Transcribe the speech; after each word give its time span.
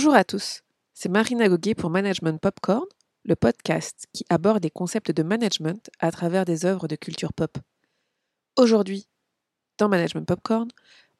Bonjour 0.00 0.14
à 0.14 0.24
tous, 0.24 0.62
c'est 0.94 1.10
Marina 1.10 1.46
Goguet 1.46 1.74
pour 1.74 1.90
Management 1.90 2.40
Popcorn, 2.40 2.86
le 3.22 3.36
podcast 3.36 4.06
qui 4.14 4.24
aborde 4.30 4.64
les 4.64 4.70
concepts 4.70 5.10
de 5.10 5.22
management 5.22 5.90
à 5.98 6.10
travers 6.10 6.46
des 6.46 6.64
œuvres 6.64 6.88
de 6.88 6.96
culture 6.96 7.34
pop. 7.34 7.58
Aujourd'hui, 8.56 9.08
dans 9.76 9.90
Management 9.90 10.26
Popcorn, 10.26 10.68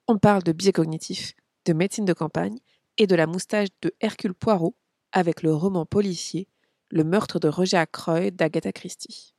on 0.09 0.17
parle 0.17 0.43
de 0.45 0.53
biais 0.53 0.73
cognitifs, 0.73 1.35
de 1.67 1.75
médecine 1.75 2.07
de 2.07 2.15
campagne 2.15 2.57
et 2.97 3.07
de 3.07 3.15
la 3.15 3.27
moustache 3.27 3.69
de 3.83 3.93
Hercule 4.01 4.33
Poirot 4.33 4.75
avec 5.13 5.43
le 5.43 5.55
roman 5.55 5.85
policier 5.85 6.49
Le 6.89 7.05
meurtre 7.05 7.39
de 7.39 7.49
Roger 7.49 7.77
Ackroyd 7.77 8.35
d'Agatha 8.35 8.73
Christie. 8.73 9.35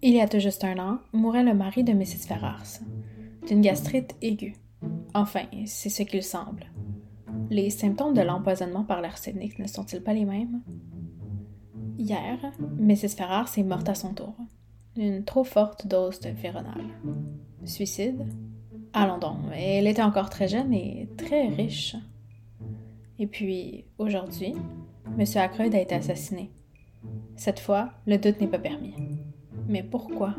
Il 0.00 0.14
y 0.14 0.22
a 0.22 0.26
tout 0.26 0.38
juste 0.38 0.64
un 0.64 0.78
an, 0.78 1.00
mourait 1.12 1.44
le 1.44 1.52
mari 1.52 1.84
de 1.84 1.92
Mrs. 1.92 2.26
Ferrars, 2.26 2.80
d'une 3.46 3.60
gastrite 3.60 4.14
aiguë. 4.22 4.54
Enfin, 5.12 5.44
c'est 5.66 5.90
ce 5.90 6.02
qu'il 6.02 6.22
semble. 6.22 6.70
Les 7.50 7.68
symptômes 7.70 8.14
de 8.14 8.20
l'empoisonnement 8.20 8.84
par 8.84 9.00
l'arsenic 9.00 9.58
ne 9.58 9.66
sont-ils 9.66 10.00
pas 10.00 10.14
les 10.14 10.24
mêmes? 10.24 10.62
Hier, 11.98 12.38
Mrs. 12.78 13.16
Ferrars 13.16 13.50
est 13.58 13.64
morte 13.64 13.88
à 13.88 13.96
son 13.96 14.14
tour. 14.14 14.36
Une 14.96 15.24
trop 15.24 15.42
forte 15.42 15.88
dose 15.88 16.20
de 16.20 16.30
Véronal. 16.30 16.84
Suicide? 17.64 18.24
Allons 18.92 19.18
donc, 19.18 19.38
elle 19.52 19.88
était 19.88 20.00
encore 20.00 20.30
très 20.30 20.46
jeune 20.46 20.72
et 20.72 21.08
très 21.16 21.48
riche. 21.48 21.96
Et 23.18 23.26
puis, 23.26 23.84
aujourd'hui, 23.98 24.54
M. 25.18 25.24
Ackroyd 25.34 25.74
a 25.74 25.80
été 25.80 25.96
assassiné. 25.96 26.52
Cette 27.34 27.58
fois, 27.58 27.90
le 28.06 28.16
doute 28.16 28.40
n'est 28.40 28.46
pas 28.46 28.60
permis. 28.60 28.94
Mais 29.66 29.82
pourquoi? 29.82 30.36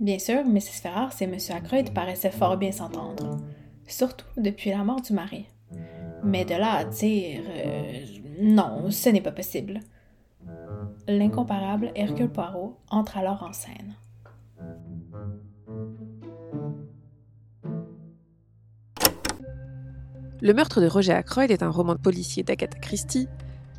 Bien 0.00 0.18
sûr, 0.18 0.44
Mrs. 0.44 0.82
Ferrars 0.82 1.14
et 1.22 1.24
M. 1.24 1.36
Ackroyd 1.48 1.94
paraissaient 1.94 2.30
fort 2.30 2.58
bien 2.58 2.72
s'entendre, 2.72 3.38
surtout 3.86 4.26
depuis 4.36 4.68
la 4.68 4.84
mort 4.84 5.00
du 5.00 5.14
mari. 5.14 5.46
Mais 6.24 6.44
de 6.44 6.54
là 6.54 6.72
à 6.72 6.84
dire 6.84 7.42
euh, 7.48 8.04
non, 8.40 8.90
ce 8.90 9.08
n'est 9.08 9.20
pas 9.20 9.32
possible. 9.32 9.80
L'incomparable 11.06 11.90
Hercule 11.94 12.28
Poirot 12.28 12.76
entre 12.90 13.18
alors 13.18 13.42
en 13.42 13.52
scène. 13.52 13.96
Le 20.40 20.54
meurtre 20.54 20.80
de 20.80 20.86
Roger 20.86 21.14
Ackroyd 21.14 21.50
est 21.50 21.64
un 21.64 21.70
roman 21.70 21.94
de 21.94 22.00
policier 22.00 22.44
d'Agatha 22.44 22.78
Christie, 22.78 23.26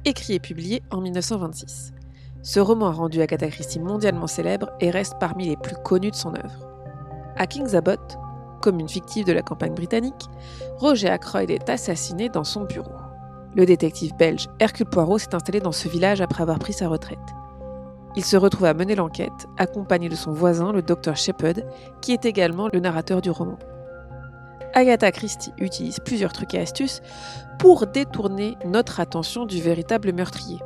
écrit 0.04 0.34
et 0.34 0.40
publié 0.40 0.82
en 0.92 1.00
1926. 1.00 1.94
Ce 2.42 2.60
roman 2.60 2.88
a 2.88 2.92
rendu 2.92 3.22
Agatha 3.22 3.48
Christie 3.48 3.80
mondialement 3.80 4.28
célèbre 4.28 4.70
et 4.82 4.90
reste 4.90 5.16
parmi 5.20 5.48
les 5.48 5.58
plus 5.58 5.76
connus 5.84 6.12
de 6.12 6.16
son 6.16 6.36
œuvre. 6.36 6.68
À 7.38 7.48
King's 7.48 7.76
Abbot, 7.76 7.96
commune 8.60 8.90
fictive 8.90 9.26
de 9.26 9.34
la 9.34 9.42
campagne 9.42 9.74
britannique, 9.74 10.30
Roger 10.78 11.10
Ackroyd 11.10 11.50
est 11.50 11.70
assassiné 11.70 12.30
dans 12.30 12.44
son 12.44 12.66
bureau. 12.66 12.92
Le 13.56 13.66
détective 13.66 14.16
belge 14.16 14.48
Hercule 14.60 14.86
Poirot 14.86 15.18
s'est 15.18 15.34
installé 15.34 15.60
dans 15.60 15.72
ce 15.72 15.88
village 15.88 16.22
après 16.22 16.44
avoir 16.44 16.60
pris 16.60 16.74
sa 16.74 16.88
retraite. 16.88 17.18
Il 18.16 18.26
se 18.26 18.38
retrouve 18.38 18.66
à 18.66 18.74
mener 18.74 18.96
l'enquête, 18.96 19.48
accompagné 19.58 20.10
de 20.10 20.16
son 20.16 20.32
voisin, 20.32 20.72
le 20.72 20.82
docteur 20.82 21.16
Shepard, 21.16 21.64
qui 22.02 22.12
est 22.12 22.26
également 22.26 22.70
le 22.72 22.80
narrateur 22.80 23.22
du 23.22 23.30
roman. 23.30 23.58
Agatha 24.74 25.12
Christie 25.12 25.54
utilise 25.58 26.00
plusieurs 26.00 26.34
trucs 26.34 26.54
et 26.54 26.60
astuces 26.60 27.02
pour 27.58 27.88
détourner 27.88 28.56
notre 28.66 29.00
attention 29.00 29.46
du 29.46 29.62
véritable 29.62 30.14
meurtrier. 30.14 30.60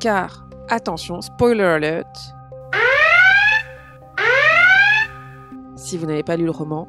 Car, 0.00 0.46
attention, 0.68 1.20
spoiler 1.20 1.62
alert, 1.62 2.34
si 5.76 5.96
vous 5.96 6.06
n'avez 6.06 6.22
pas 6.22 6.36
lu 6.36 6.44
le 6.44 6.50
roman, 6.50 6.86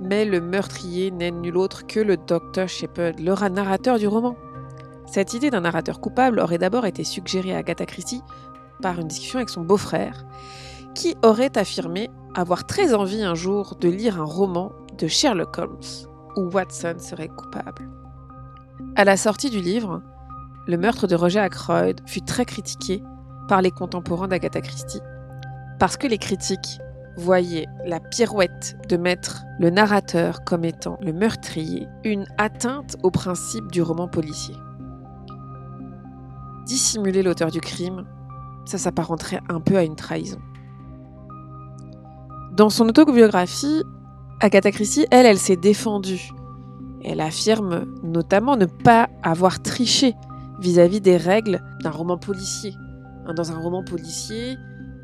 mais 0.00 0.24
le 0.24 0.40
meurtrier 0.40 1.10
n'est 1.10 1.30
nul 1.30 1.56
autre 1.56 1.86
que 1.86 2.00
le 2.00 2.16
docteur 2.16 2.68
Shepard, 2.68 3.12
le 3.18 3.48
narrateur 3.48 3.98
du 3.98 4.06
roman. 4.06 4.36
Cette 5.06 5.34
idée 5.34 5.50
d'un 5.50 5.62
narrateur 5.62 6.00
coupable 6.00 6.40
aurait 6.40 6.58
d'abord 6.58 6.86
été 6.86 7.04
suggérée 7.04 7.54
à 7.54 7.58
Agatha 7.58 7.86
Christie 7.86 8.22
par 8.82 8.98
une 8.98 9.08
discussion 9.08 9.38
avec 9.38 9.48
son 9.48 9.62
beau-frère, 9.62 10.24
qui 10.94 11.16
aurait 11.22 11.56
affirmé 11.56 12.10
avoir 12.34 12.66
très 12.66 12.94
envie 12.94 13.22
un 13.22 13.34
jour 13.34 13.76
de 13.80 13.88
lire 13.88 14.20
un 14.20 14.24
roman 14.24 14.72
de 14.98 15.06
Sherlock 15.06 15.58
Holmes, 15.58 15.80
où 16.36 16.50
Watson 16.50 16.96
serait 16.98 17.28
coupable. 17.28 17.88
À 18.96 19.04
la 19.04 19.16
sortie 19.16 19.50
du 19.50 19.60
livre, 19.60 20.02
le 20.66 20.76
meurtre 20.76 21.06
de 21.06 21.14
Roger 21.14 21.40
Ackroyd 21.40 22.00
fut 22.06 22.20
très 22.20 22.44
critiqué 22.44 23.02
par 23.48 23.62
les 23.62 23.70
contemporains 23.70 24.28
d'Agatha 24.28 24.60
Christie, 24.60 25.00
parce 25.78 25.96
que 25.96 26.06
les 26.06 26.18
critiques 26.18 26.78
voyaient 27.18 27.66
la 27.84 28.00
pirouette 28.00 28.76
de 28.88 28.96
mettre 28.96 29.44
le 29.58 29.70
narrateur 29.70 30.44
comme 30.44 30.64
étant 30.64 30.98
le 31.02 31.12
meurtrier 31.12 31.86
une 32.04 32.26
atteinte 32.38 32.96
au 33.02 33.10
principe 33.10 33.70
du 33.72 33.82
roman 33.82 34.08
policier. 34.08 34.54
Dissimuler 36.66 37.22
l'auteur 37.22 37.50
du 37.50 37.60
crime, 37.60 38.06
ça 38.64 38.78
s'apparenterait 38.78 39.40
un 39.48 39.60
peu 39.60 39.76
à 39.76 39.82
une 39.82 39.96
trahison. 39.96 40.38
Dans 42.52 42.70
son 42.70 42.88
autobiographie, 42.88 43.82
Agatha 44.40 44.70
elle, 45.10 45.26
elle 45.26 45.38
s'est 45.38 45.56
défendue. 45.56 46.30
Elle 47.04 47.20
affirme 47.20 47.86
notamment 48.02 48.56
ne 48.56 48.66
pas 48.66 49.08
avoir 49.22 49.60
triché 49.62 50.14
vis-à-vis 50.60 51.00
des 51.00 51.16
règles 51.16 51.60
d'un 51.82 51.90
roman 51.90 52.18
policier. 52.18 52.74
Hein, 53.26 53.34
dans 53.34 53.52
un 53.52 53.58
roman 53.58 53.82
policier, 53.82 54.56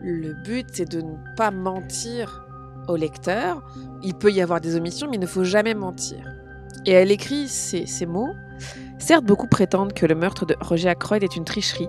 le 0.05 0.35
but 0.35 0.67
c'est 0.73 0.91
de 0.91 1.01
ne 1.01 1.15
pas 1.37 1.51
mentir 1.51 2.45
au 2.89 2.97
lecteur. 2.97 3.63
Il 4.03 4.15
peut 4.15 4.31
y 4.31 4.43
avoir 4.43 4.61
des 4.61 4.77
omissions, 4.77 5.09
mais 5.09 5.17
il 5.17 5.21
ne 5.21 5.27
faut 5.27 5.45
jamais 5.45 5.75
mentir. 5.75 6.27
Et 6.85 6.93
elle 6.93 7.11
écrit 7.11 7.49
ces, 7.49 7.87
mots. 8.07 8.35
Certes, 8.99 9.25
beaucoup 9.25 9.47
prétendent 9.47 9.95
que 9.95 10.05
le 10.05 10.15
meurtre 10.15 10.45
de 10.45 10.57
Roger 10.61 10.91
Ackroyd 10.91 11.23
est 11.23 11.37
une 11.37 11.45
tricherie, 11.45 11.89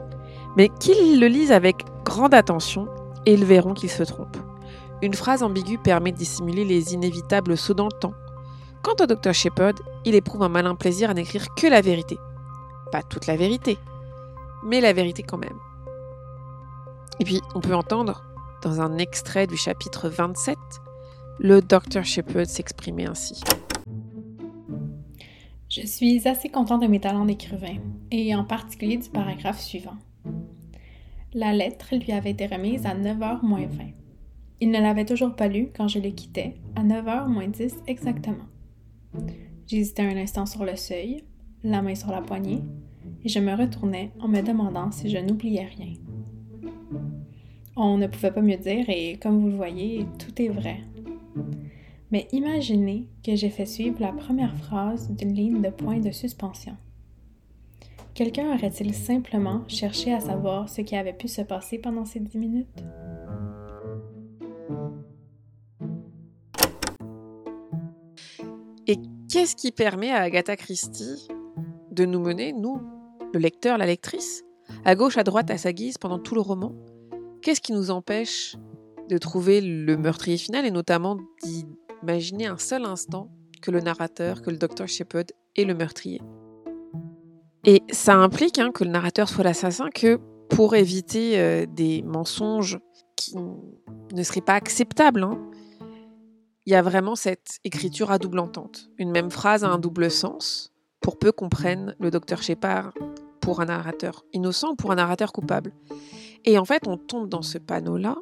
mais 0.55 0.69
qu'ils 0.79 1.19
le 1.19 1.27
lisent 1.27 1.51
avec 1.51 1.83
grande 2.05 2.33
attention 2.33 2.87
et 3.25 3.33
ils 3.33 3.43
verront 3.43 3.73
qu'ils 3.73 3.89
se 3.89 4.03
trompent. 4.03 4.37
Une 5.01 5.13
phrase 5.13 5.43
ambiguë 5.43 5.77
permet 5.77 6.13
de 6.13 6.17
dissimuler 6.17 6.63
les 6.63 6.93
inévitables 6.93 7.57
sauts 7.57 7.73
dans 7.73 7.85
le 7.85 7.99
temps. 7.99 8.13
Quant 8.81 8.95
au 9.01 9.07
docteur 9.07 9.33
Shepard, 9.33 9.73
il 10.05 10.15
éprouve 10.15 10.43
un 10.43 10.49
malin 10.49 10.75
plaisir 10.75 11.09
à 11.09 11.13
n'écrire 11.13 11.47
que 11.55 11.67
la 11.67 11.81
vérité. 11.81 12.17
Pas 12.91 13.03
toute 13.03 13.27
la 13.27 13.35
vérité, 13.35 13.77
mais 14.63 14.79
la 14.79 14.93
vérité 14.93 15.23
quand 15.23 15.37
même. 15.37 15.59
Et 17.19 17.23
puis, 17.23 17.41
on 17.53 17.61
peut 17.61 17.75
entendre, 17.75 18.23
dans 18.63 18.81
un 18.81 18.97
extrait 18.97 19.47
du 19.47 19.57
chapitre 19.57 20.09
27, 20.09 20.57
le 21.39 21.61
docteur 21.61 22.03
Shepard 22.03 22.45
s'exprimer 22.45 23.05
ainsi. 23.05 23.41
Je 25.69 25.85
suis 25.85 26.27
assez 26.27 26.49
content 26.49 26.77
de 26.77 26.87
mes 26.87 26.99
talents 26.99 27.25
d'écrivain, 27.25 27.77
et 28.11 28.35
en 28.35 28.43
particulier 28.43 28.97
du 28.97 29.09
paragraphe 29.09 29.59
suivant. 29.59 29.97
La 31.33 31.51
lettre 31.51 31.95
lui 31.95 32.11
avait 32.11 32.31
été 32.31 32.47
remise 32.47 32.85
à 32.85 32.95
9h 32.95 33.45
moins 33.45 33.65
20. 33.65 33.83
Il 34.61 34.71
ne 34.71 34.79
l'avait 34.79 35.05
toujours 35.05 35.35
pas 35.35 35.49
lu 35.49 35.69
quand 35.75 35.87
je 35.87 35.99
le 35.99 36.11
quittais, 36.11 36.55
à 36.75 36.83
9h 36.83 37.27
moins 37.27 37.47
10 37.47 37.75
exactement. 37.87 38.45
J'hésitais 39.67 40.03
un 40.03 40.15
instant 40.17 40.45
sur 40.45 40.63
le 40.63 40.75
seuil, 40.75 41.23
la 41.63 41.81
main 41.81 41.95
sur 41.95 42.11
la 42.11 42.21
poignée, 42.21 42.61
et 43.23 43.29
je 43.29 43.39
me 43.39 43.53
retournais 43.53 44.11
en 44.19 44.27
me 44.27 44.41
demandant 44.41 44.91
si 44.91 45.09
je 45.09 45.17
n'oubliais 45.17 45.69
rien. 45.77 45.93
On 47.77 47.97
ne 47.97 48.07
pouvait 48.07 48.31
pas 48.31 48.41
mieux 48.41 48.57
dire 48.57 48.85
et 48.87 49.17
comme 49.21 49.39
vous 49.41 49.49
le 49.49 49.55
voyez, 49.55 50.05
tout 50.17 50.41
est 50.41 50.47
vrai. 50.47 50.79
Mais 52.09 52.27
imaginez 52.31 53.09
que 53.21 53.35
j'ai 53.35 53.49
fait 53.49 53.65
suivre 53.65 53.99
la 53.99 54.13
première 54.13 54.55
phrase 54.55 55.11
d'une 55.11 55.33
ligne 55.33 55.61
de 55.61 55.69
point 55.69 55.99
de 55.99 56.11
suspension. 56.11 56.77
Quelqu'un 58.13 58.55
aurait-il 58.55 58.93
simplement 58.93 59.63
cherché 59.67 60.13
à 60.13 60.21
savoir 60.21 60.69
ce 60.69 60.79
qui 60.79 60.95
avait 60.95 61.11
pu 61.11 61.27
se 61.27 61.41
passer 61.41 61.77
pendant 61.77 62.05
ces 62.05 62.21
dix 62.21 62.37
minutes? 62.37 62.81
Et 68.87 68.97
qu'est-ce 69.29 69.57
qui 69.57 69.73
permet 69.73 70.11
à 70.11 70.21
Agatha 70.21 70.55
Christie 70.55 71.27
de 71.91 72.05
nous 72.05 72.21
mener, 72.21 72.53
nous, 72.53 72.79
le 73.33 73.39
lecteur, 73.39 73.77
la 73.77 73.85
lectrice, 73.85 74.45
à 74.85 74.95
gauche, 74.95 75.17
à 75.17 75.23
droite, 75.25 75.51
à 75.51 75.57
sa 75.57 75.73
guise 75.73 75.97
pendant 75.97 76.19
tout 76.19 76.35
le 76.35 76.41
roman? 76.41 76.71
Qu'est-ce 77.45 77.61
qui 77.61 77.73
nous 77.73 77.91
empêche 77.91 78.55
de 79.07 79.19
trouver 79.19 79.61
le 79.61 79.97
meurtrier 79.97 80.35
final 80.35 80.65
et 80.65 80.71
notamment 80.71 81.19
d'imaginer 81.43 82.47
un 82.47 82.57
seul 82.57 82.85
instant 82.85 83.29
que 83.61 83.69
le 83.69 83.81
narrateur, 83.81 84.41
que 84.41 84.49
le 84.49 84.57
docteur 84.57 84.87
Shepard 84.87 85.25
est 85.55 85.63
le 85.63 85.75
meurtrier? 85.75 86.23
Et 87.63 87.83
ça 87.91 88.15
implique 88.15 88.57
hein, 88.57 88.71
que 88.71 88.83
le 88.83 88.89
narrateur 88.89 89.29
soit 89.29 89.43
l'assassin 89.43 89.91
que 89.93 90.19
pour 90.49 90.73
éviter 90.73 91.37
euh, 91.37 91.67
des 91.67 92.01
mensonges 92.01 92.79
qui 93.15 93.35
ne 93.37 94.23
seraient 94.23 94.41
pas 94.41 94.55
acceptables. 94.55 95.21
Hein, 95.21 95.39
il 96.65 96.73
y 96.73 96.75
a 96.75 96.81
vraiment 96.81 97.13
cette 97.13 97.59
écriture 97.63 98.09
à 98.09 98.17
double 98.17 98.39
entente. 98.39 98.89
Une 98.97 99.11
même 99.11 99.29
phrase 99.29 99.63
a 99.63 99.69
un 99.69 99.77
double 99.77 100.09
sens, 100.09 100.73
pour 100.99 101.19
peu 101.19 101.31
qu'on 101.31 101.49
prenne 101.49 101.95
le 101.99 102.09
docteur 102.09 102.41
Shepard 102.41 102.91
pour 103.39 103.61
un 103.61 103.65
narrateur 103.65 104.25
innocent 104.33 104.71
ou 104.71 104.75
pour 104.75 104.91
un 104.91 104.95
narrateur 104.95 105.31
coupable. 105.31 105.73
Et 106.47 106.59
en 106.59 106.65
fait, 106.65 106.87
on 106.87 106.97
tombe 106.97 107.27
dans 107.27 107.41
ce 107.41 107.57
panneau-là 107.57 108.17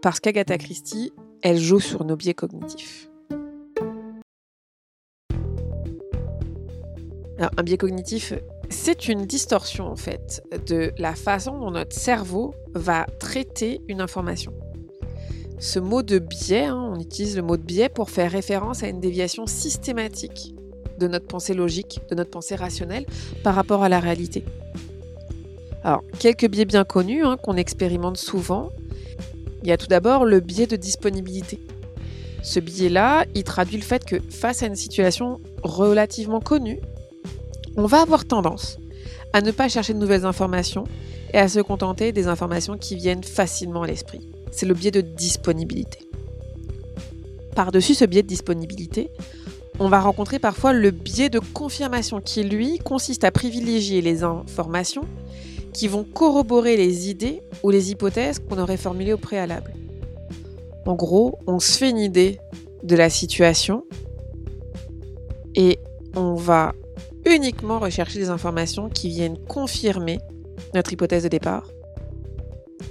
parce 0.00 0.20
qu'Agatha 0.20 0.56
Christie, 0.56 1.12
elle 1.42 1.58
joue 1.58 1.80
sur 1.80 2.04
nos 2.04 2.14
biais 2.14 2.34
cognitifs. 2.34 3.10
Alors, 7.38 7.50
un 7.56 7.62
biais 7.64 7.76
cognitif, 7.76 8.32
c'est 8.70 9.08
une 9.08 9.26
distorsion 9.26 9.86
en 9.86 9.96
fait 9.96 10.42
de 10.66 10.92
la 10.96 11.14
façon 11.14 11.58
dont 11.58 11.72
notre 11.72 11.94
cerveau 11.94 12.54
va 12.74 13.04
traiter 13.18 13.80
une 13.88 14.00
information. 14.00 14.54
Ce 15.58 15.78
mot 15.78 16.02
de 16.02 16.18
biais, 16.18 16.66
hein, 16.66 16.92
on 16.94 17.00
utilise 17.00 17.36
le 17.36 17.42
mot 17.42 17.56
de 17.56 17.62
biais 17.62 17.88
pour 17.88 18.10
faire 18.10 18.30
référence 18.30 18.84
à 18.84 18.88
une 18.88 19.00
déviation 19.00 19.46
systématique 19.46 20.54
de 20.98 21.08
notre 21.08 21.26
pensée 21.26 21.52
logique, 21.52 22.00
de 22.10 22.14
notre 22.14 22.30
pensée 22.30 22.54
rationnelle 22.54 23.06
par 23.42 23.54
rapport 23.54 23.82
à 23.82 23.88
la 23.88 23.98
réalité. 23.98 24.44
Alors, 25.86 26.02
quelques 26.18 26.48
biais 26.48 26.64
bien 26.64 26.82
connus 26.82 27.24
hein, 27.24 27.36
qu'on 27.40 27.56
expérimente 27.56 28.16
souvent. 28.16 28.70
Il 29.62 29.68
y 29.68 29.72
a 29.72 29.76
tout 29.76 29.86
d'abord 29.86 30.24
le 30.24 30.40
biais 30.40 30.66
de 30.66 30.74
disponibilité. 30.74 31.60
Ce 32.42 32.58
biais-là, 32.58 33.24
il 33.36 33.44
traduit 33.44 33.76
le 33.76 33.84
fait 33.84 34.04
que 34.04 34.16
face 34.28 34.64
à 34.64 34.66
une 34.66 34.74
situation 34.74 35.38
relativement 35.62 36.40
connue, 36.40 36.80
on 37.76 37.86
va 37.86 38.00
avoir 38.00 38.24
tendance 38.24 38.80
à 39.32 39.40
ne 39.42 39.52
pas 39.52 39.68
chercher 39.68 39.94
de 39.94 40.00
nouvelles 40.00 40.24
informations 40.24 40.88
et 41.32 41.38
à 41.38 41.46
se 41.46 41.60
contenter 41.60 42.10
des 42.10 42.26
informations 42.26 42.76
qui 42.76 42.96
viennent 42.96 43.22
facilement 43.22 43.82
à 43.82 43.86
l'esprit. 43.86 44.28
C'est 44.50 44.66
le 44.66 44.74
biais 44.74 44.90
de 44.90 45.02
disponibilité. 45.02 46.00
Par-dessus 47.54 47.94
ce 47.94 48.06
biais 48.06 48.24
de 48.24 48.28
disponibilité, 48.28 49.08
on 49.78 49.88
va 49.88 50.00
rencontrer 50.00 50.40
parfois 50.40 50.72
le 50.72 50.90
biais 50.90 51.28
de 51.28 51.38
confirmation 51.38 52.20
qui, 52.20 52.42
lui, 52.42 52.80
consiste 52.80 53.22
à 53.22 53.30
privilégier 53.30 54.02
les 54.02 54.24
informations 54.24 55.06
qui 55.76 55.88
vont 55.88 56.04
corroborer 56.04 56.78
les 56.78 57.10
idées 57.10 57.42
ou 57.62 57.68
les 57.68 57.90
hypothèses 57.90 58.38
qu'on 58.38 58.58
aurait 58.58 58.78
formulées 58.78 59.12
au 59.12 59.18
préalable. 59.18 59.74
En 60.86 60.94
gros, 60.94 61.38
on 61.46 61.60
se 61.60 61.76
fait 61.76 61.90
une 61.90 61.98
idée 61.98 62.40
de 62.82 62.96
la 62.96 63.10
situation 63.10 63.84
et 65.54 65.78
on 66.14 66.34
va 66.34 66.72
uniquement 67.26 67.78
rechercher 67.78 68.18
des 68.18 68.30
informations 68.30 68.88
qui 68.88 69.10
viennent 69.10 69.36
confirmer 69.36 70.18
notre 70.74 70.94
hypothèse 70.94 71.24
de 71.24 71.28
départ. 71.28 71.68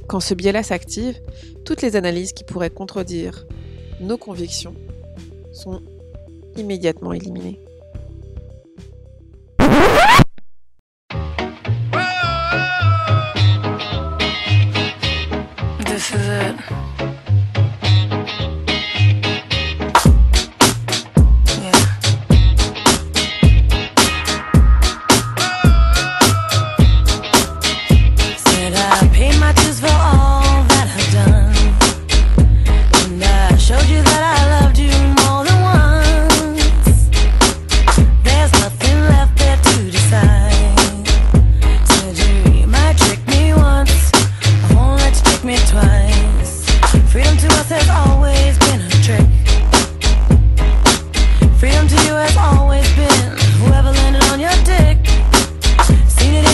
Quand 0.07 0.19
ce 0.19 0.35
biais-là 0.35 0.61
s'active, 0.61 1.19
toutes 1.63 1.81
les 1.81 1.95
analyses 1.95 2.33
qui 2.33 2.43
pourraient 2.43 2.69
contredire 2.69 3.47
nos 3.99 4.17
convictions 4.17 4.75
sont 5.51 5.81
immédiatement 6.55 7.13
éliminées. 7.13 7.59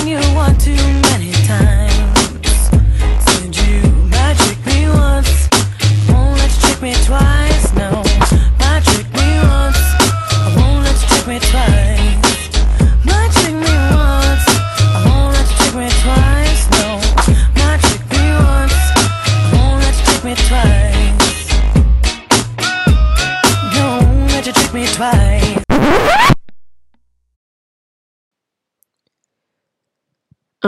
you 0.07 0.17
one 0.33 0.57
too 0.57 0.71
many 0.73 1.31
times. 1.45 1.90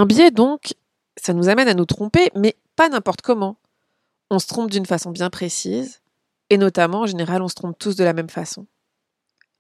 Un 0.04 0.06
biais, 0.06 0.32
donc, 0.32 0.74
ça 1.16 1.32
nous 1.34 1.48
amène 1.48 1.70
à 1.70 1.74
nous 1.74 1.86
tromper, 1.86 2.30
mais 2.36 2.58
pas 2.76 2.90
n'importe 2.90 3.22
comment. 3.22 3.56
On 4.30 4.38
se 4.38 4.48
trompe 4.48 4.70
d'une 4.70 4.86
façon 4.86 5.12
bien 5.12 5.30
précise, 5.30 6.02
et 6.50 6.58
notamment, 6.58 7.04
en 7.04 7.06
général, 7.06 7.42
on 7.42 7.48
se 7.48 7.56
trompe 7.56 7.80
tous 7.80 7.96
de 7.96 8.04
la 8.04 8.12
même 8.12 8.30
façon. 8.30 8.68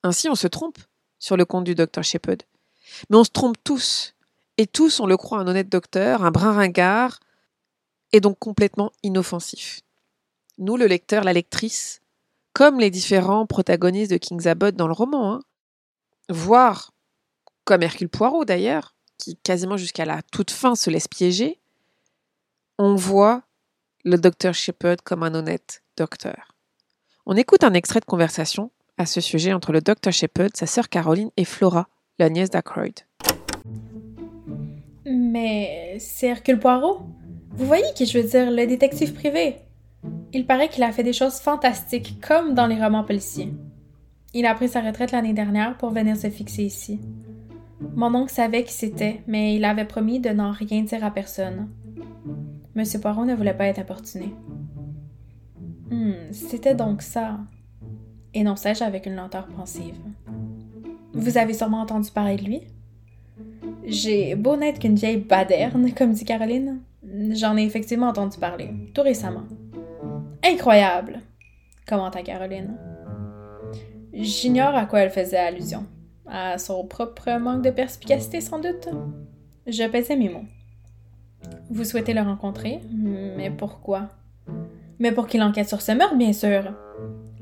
Ainsi, 0.03 0.27
on 0.27 0.35
se 0.35 0.47
trompe 0.47 0.79
sur 1.17 1.37
le 1.37 1.45
compte 1.45 1.63
du 1.63 1.75
docteur 1.75 2.03
Shepard. 2.03 2.39
Mais 3.09 3.15
on 3.15 3.23
se 3.23 3.29
trompe 3.29 3.55
tous, 3.63 4.15
et 4.57 4.67
tous, 4.67 4.99
on 4.99 5.05
le 5.05 5.15
croit 5.15 5.39
un 5.39 5.47
honnête 5.47 5.69
docteur, 5.69 6.25
un 6.25 6.31
brin 6.31 6.51
ringard, 6.51 7.21
et 8.11 8.19
donc 8.19 8.37
complètement 8.37 8.91
inoffensif. 9.01 9.79
Nous, 10.57 10.75
le 10.75 10.87
lecteur, 10.87 11.23
la 11.23 11.31
lectrice, 11.31 12.01
comme 12.51 12.81
les 12.81 12.91
différents 12.91 13.47
protagonistes 13.47 14.11
de 14.11 14.17
King's 14.17 14.47
Abbott 14.47 14.75
dans 14.75 14.87
le 14.87 14.93
roman, 14.93 15.35
hein, 15.35 15.39
voire 16.27 16.91
comme 17.63 17.81
Hercule 17.81 18.09
Poirot 18.09 18.43
d'ailleurs, 18.43 18.93
qui 19.17 19.37
quasiment 19.37 19.77
jusqu'à 19.77 20.05
la 20.05 20.21
toute 20.21 20.51
fin 20.51 20.75
se 20.75 20.89
laisse 20.89 21.07
piéger, 21.07 21.59
on 22.77 22.95
voit 22.95 23.43
le 24.03 24.17
docteur 24.17 24.53
Shepard 24.53 24.97
comme 25.03 25.23
un 25.23 25.33
honnête 25.33 25.83
docteur. 25.97 26.55
On 27.25 27.37
écoute 27.37 27.63
un 27.63 27.73
extrait 27.73 27.99
de 27.99 28.05
conversation 28.05 28.71
à 28.97 29.05
ce 29.05 29.21
sujet 29.21 29.53
entre 29.53 29.71
le 29.71 29.81
docteur 29.81 30.13
Shepard, 30.13 30.49
sa 30.53 30.67
sœur 30.67 30.89
Caroline 30.89 31.31
et 31.37 31.45
Flora, 31.45 31.87
la 32.19 32.29
nièce 32.29 32.49
d'Ackroyd. 32.49 32.99
Mais 35.05 35.97
c'est 35.99 36.27
Hercule 36.27 36.59
Poirot 36.59 36.99
Vous 37.51 37.65
voyez 37.65 37.93
qui 37.95 38.05
je 38.05 38.19
veux 38.19 38.27
dire, 38.27 38.51
le 38.51 38.65
détective 38.67 39.13
privé? 39.13 39.57
Il 40.33 40.45
paraît 40.45 40.69
qu'il 40.69 40.83
a 40.83 40.91
fait 40.91 41.03
des 41.03 41.13
choses 41.13 41.39
fantastiques, 41.39 42.19
comme 42.21 42.53
dans 42.53 42.67
les 42.67 42.81
romans 42.81 43.03
policiers. 43.03 43.53
Il 44.33 44.45
a 44.45 44.55
pris 44.55 44.67
sa 44.67 44.81
retraite 44.81 45.11
l'année 45.11 45.33
dernière 45.33 45.77
pour 45.77 45.91
venir 45.91 46.17
se 46.17 46.29
fixer 46.29 46.63
ici. 46.63 46.99
Mon 47.95 48.13
oncle 48.15 48.31
savait 48.31 48.63
qui 48.63 48.73
c'était, 48.73 49.21
mais 49.27 49.55
il 49.55 49.65
avait 49.65 49.85
promis 49.85 50.19
de 50.19 50.29
n'en 50.29 50.51
rien 50.51 50.81
dire 50.83 51.03
à 51.03 51.11
personne. 51.11 51.69
Monsieur 52.75 52.99
Poirot 52.99 53.25
ne 53.25 53.35
voulait 53.35 53.53
pas 53.53 53.67
être 53.67 53.79
importuné. 53.79 54.33
Hmm, 55.91 56.31
c'était 56.31 56.75
donc 56.75 57.01
ça. 57.01 57.37
énonçai-je 58.33 58.83
avec 58.83 59.05
une 59.05 59.15
lenteur 59.15 59.47
pensive. 59.47 59.95
Vous 61.13 61.37
avez 61.37 61.53
sûrement 61.53 61.81
entendu 61.81 62.09
parler 62.09 62.37
de 62.37 62.43
lui? 62.43 62.61
J'ai 63.85 64.35
beau 64.35 64.55
n'être 64.55 64.79
qu'une 64.79 64.95
vieille 64.95 65.17
baderne, 65.17 65.93
comme 65.93 66.13
dit 66.13 66.25
Caroline. 66.25 66.79
J'en 67.31 67.57
ai 67.57 67.63
effectivement 67.63 68.07
entendu 68.07 68.39
parler, 68.39 68.69
tout 68.93 69.03
récemment. 69.03 69.43
Incroyable! 70.43 71.19
commenta 71.87 72.23
Caroline. 72.23 72.75
J'ignore 74.13 74.75
à 74.75 74.85
quoi 74.85 75.01
elle 75.01 75.11
faisait 75.11 75.37
allusion. 75.37 75.85
À 76.35 76.57
son 76.57 76.83
propre 76.87 77.29
manque 77.39 77.61
de 77.61 77.69
perspicacité, 77.69 78.41
sans 78.41 78.59
doute. 78.59 78.89
Je 79.67 79.87
pesais 79.87 80.15
mes 80.15 80.29
mots. 80.29 80.45
Vous 81.69 81.83
souhaitez 81.83 82.15
le 82.15 82.21
rencontrer, 82.21 82.81
mais 82.91 83.51
pourquoi? 83.51 84.09
Mais 84.97 85.11
pour 85.11 85.27
qu'il 85.27 85.43
enquête 85.43 85.69
sur 85.69 85.81
ce 85.81 85.91
meurtre, 85.91 86.17
bien 86.17 86.33
sûr, 86.33 86.73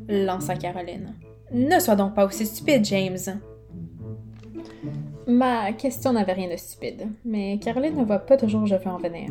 lança 0.09 0.55
Caroline. 0.57 1.15
Ne 1.53 1.79
sois 1.79 1.95
donc 1.95 2.15
pas 2.15 2.25
aussi 2.25 2.45
stupide, 2.45 2.83
James. 2.83 3.39
Ma 5.25 5.71
question 5.71 6.11
n'avait 6.11 6.33
rien 6.33 6.51
de 6.51 6.57
stupide, 6.57 7.07
mais 7.23 7.59
Caroline 7.59 7.95
ne 7.95 8.03
voit 8.03 8.19
pas 8.19 8.35
toujours 8.35 8.63
où 8.63 8.65
je 8.65 8.75
veux 8.75 8.87
en 8.87 8.97
venir. 8.97 9.29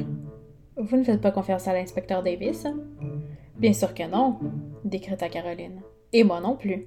Vous 0.79 0.97
ne 0.97 1.05
faites 1.05 1.21
pas 1.21 1.33
confiance 1.33 1.69
à 1.69 1.75
l'inspecteur 1.75 2.23
Davis? 2.23 2.67
Bien 3.59 3.75
sûr 3.75 3.93
que 3.93 4.11
non, 4.11 4.39
décréta 4.87 5.29
Caroline. 5.29 5.83
Et 6.15 6.25
moi 6.25 6.41
non 6.41 6.57
plus. 6.57 6.87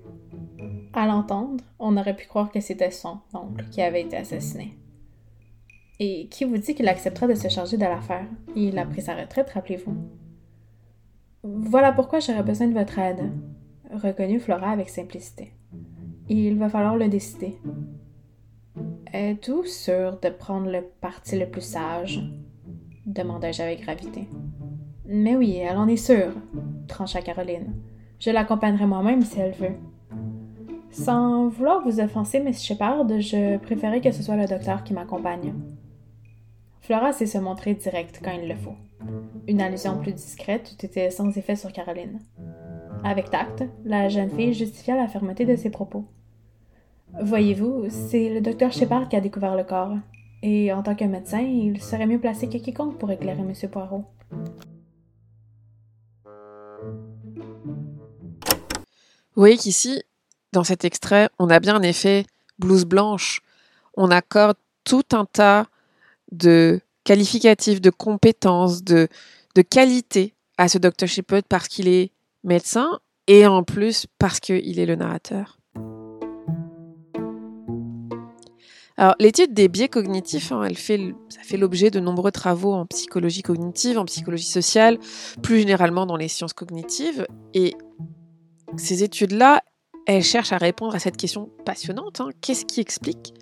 À 0.93 1.07
l'entendre, 1.07 1.63
on 1.79 1.97
aurait 1.97 2.15
pu 2.15 2.27
croire 2.27 2.51
que 2.51 2.59
c'était 2.59 2.91
son 2.91 3.17
oncle 3.33 3.65
qui 3.71 3.81
avait 3.81 4.01
été 4.01 4.15
assassiné. 4.15 4.77
Et 6.00 6.27
qui 6.29 6.45
vous 6.45 6.57
dit 6.57 6.75
qu'il 6.75 6.88
acceptera 6.88 7.27
de 7.27 7.33
se 7.33 7.47
charger 7.47 7.77
de 7.77 7.83
l'affaire? 7.83 8.27
Il 8.55 8.77
a 8.77 8.85
pris 8.85 9.01
sa 9.01 9.15
retraite, 9.15 9.50
rappelez-vous. 9.50 9.95
Voilà 11.43 11.91
pourquoi 11.91 12.19
j'aurais 12.19 12.43
besoin 12.43 12.67
de 12.67 12.73
votre 12.73 13.00
aide, 13.00 13.31
reconnut 13.91 14.39
Flora 14.39 14.69
avec 14.69 14.89
simplicité. 14.89 15.53
Il 16.29 16.57
va 16.57 16.69
falloir 16.69 16.95
le 16.95 17.09
décider. 17.09 17.57
Êtes-vous 19.12 19.65
sûr 19.65 20.19
de 20.19 20.29
prendre 20.29 20.69
le 20.69 20.83
parti 21.01 21.38
le 21.38 21.50
plus 21.50 21.62
sage? 21.62 22.21
demandai-je 23.05 23.62
avec 23.62 23.81
gravité. 23.81 24.29
Mais 25.05 25.35
oui, 25.35 25.57
elle 25.57 25.77
en 25.77 25.88
est 25.88 25.97
sûre, 25.97 26.31
trancha 26.88 27.21
Caroline. 27.21 27.73
Je 28.19 28.31
l'accompagnerai 28.31 28.85
moi-même 28.85 29.21
si 29.21 29.39
elle 29.39 29.53
veut. 29.53 29.75
Sans 30.93 31.47
vouloir 31.47 31.81
vous 31.83 32.00
offenser, 32.00 32.39
Miss 32.39 32.63
Shepard, 32.63 33.07
je 33.19 33.57
préférais 33.57 34.00
que 34.00 34.12
ce 34.12 34.21
soit 34.21 34.35
le 34.35 34.45
docteur 34.45 34.83
qui 34.83 34.93
m'accompagne. 34.93 35.55
Flora 36.81 37.12
sait 37.12 37.25
se 37.25 37.39
montrer 37.39 37.73
directe 37.73 38.21
quand 38.23 38.31
il 38.31 38.47
le 38.47 38.55
faut. 38.55 38.75
Une 39.47 39.59
allusion 39.59 39.97
plus 39.97 40.13
discrète 40.13 40.71
eût 40.71 40.85
été 40.85 41.09
sans 41.09 41.35
effet 41.35 41.55
sur 41.55 41.71
Caroline. 41.71 42.19
Avec 43.03 43.31
tact, 43.31 43.63
la 43.83 44.07
jeune 44.07 44.29
fille 44.29 44.53
justifia 44.53 44.95
la 44.95 45.07
fermeté 45.07 45.45
de 45.45 45.55
ses 45.55 45.71
propos. 45.71 46.05
Voyez-vous, 47.19 47.85
c'est 47.89 48.29
le 48.29 48.41
docteur 48.41 48.71
Shepard 48.71 49.09
qui 49.09 49.15
a 49.15 49.21
découvert 49.21 49.55
le 49.55 49.63
corps. 49.63 49.97
Et 50.43 50.71
en 50.71 50.83
tant 50.83 50.93
que 50.93 51.05
médecin, 51.05 51.39
il 51.39 51.81
serait 51.81 52.05
mieux 52.05 52.19
placé 52.19 52.47
que 52.50 52.57
quiconque 52.57 53.00
pour 53.00 53.09
éclairer 53.09 53.41
M. 53.41 53.53
Poirot. 53.71 54.05
Vous 59.35 59.41
voyez 59.41 59.57
qu'ici, 59.57 60.03
dans 60.53 60.63
cet 60.63 60.86
extrait, 60.86 61.29
on 61.39 61.50
a 61.50 61.60
bien 61.60 61.75
un 61.75 61.81
effet 61.81 62.25
blouse 62.60 62.86
blanche. 62.86 63.41
On 63.98 64.10
accorde 64.12 64.55
tout 64.86 65.03
un 65.12 65.25
tas 65.25 65.65
de 66.31 66.79
qualificatifs, 67.03 67.81
de 67.81 67.89
compétences, 67.89 68.83
de, 68.83 69.10
de 69.55 69.62
qualités 69.62 70.33
à 70.57 70.69
ce 70.69 70.77
Dr. 70.77 71.07
Shepard 71.07 71.43
parce 71.50 71.67
qu'il 71.67 71.88
est 71.88 72.12
médecin 72.43 73.00
et 73.27 73.45
en 73.45 73.63
plus 73.63 74.05
parce 74.19 74.39
qu'il 74.39 74.79
est 74.79 74.86
le 74.86 74.95
narrateur. 74.95 75.57
Alors, 78.95 79.15
l'étude 79.19 79.55
des 79.55 79.69
biais 79.69 79.89
cognitifs, 79.89 80.51
hein, 80.51 80.63
elle 80.63 80.77
fait, 80.77 81.15
ça 81.29 81.41
fait 81.41 81.57
l'objet 81.57 81.89
de 81.89 82.00
nombreux 82.00 82.31
travaux 82.31 82.74
en 82.74 82.86
psychologie 82.86 83.41
cognitive, 83.41 83.98
en 83.98 84.05
psychologie 84.05 84.45
sociale, 84.45 85.00
plus 85.41 85.60
généralement 85.60 86.05
dans 86.05 86.15
les 86.15 86.27
sciences 86.27 86.53
cognitives. 86.53 87.25
Et 87.55 87.74
ces 88.77 89.03
études-là, 89.03 89.63
elles 90.05 90.24
cherchent 90.24 90.53
à 90.53 90.57
répondre 90.57 90.95
à 90.95 91.00
cette 91.00 91.17
question 91.17 91.50
passionnante. 91.65 92.22
hein. 92.22 92.29
Qu'est-ce 92.41 92.65
qui 92.65 92.81
explique 92.81 93.33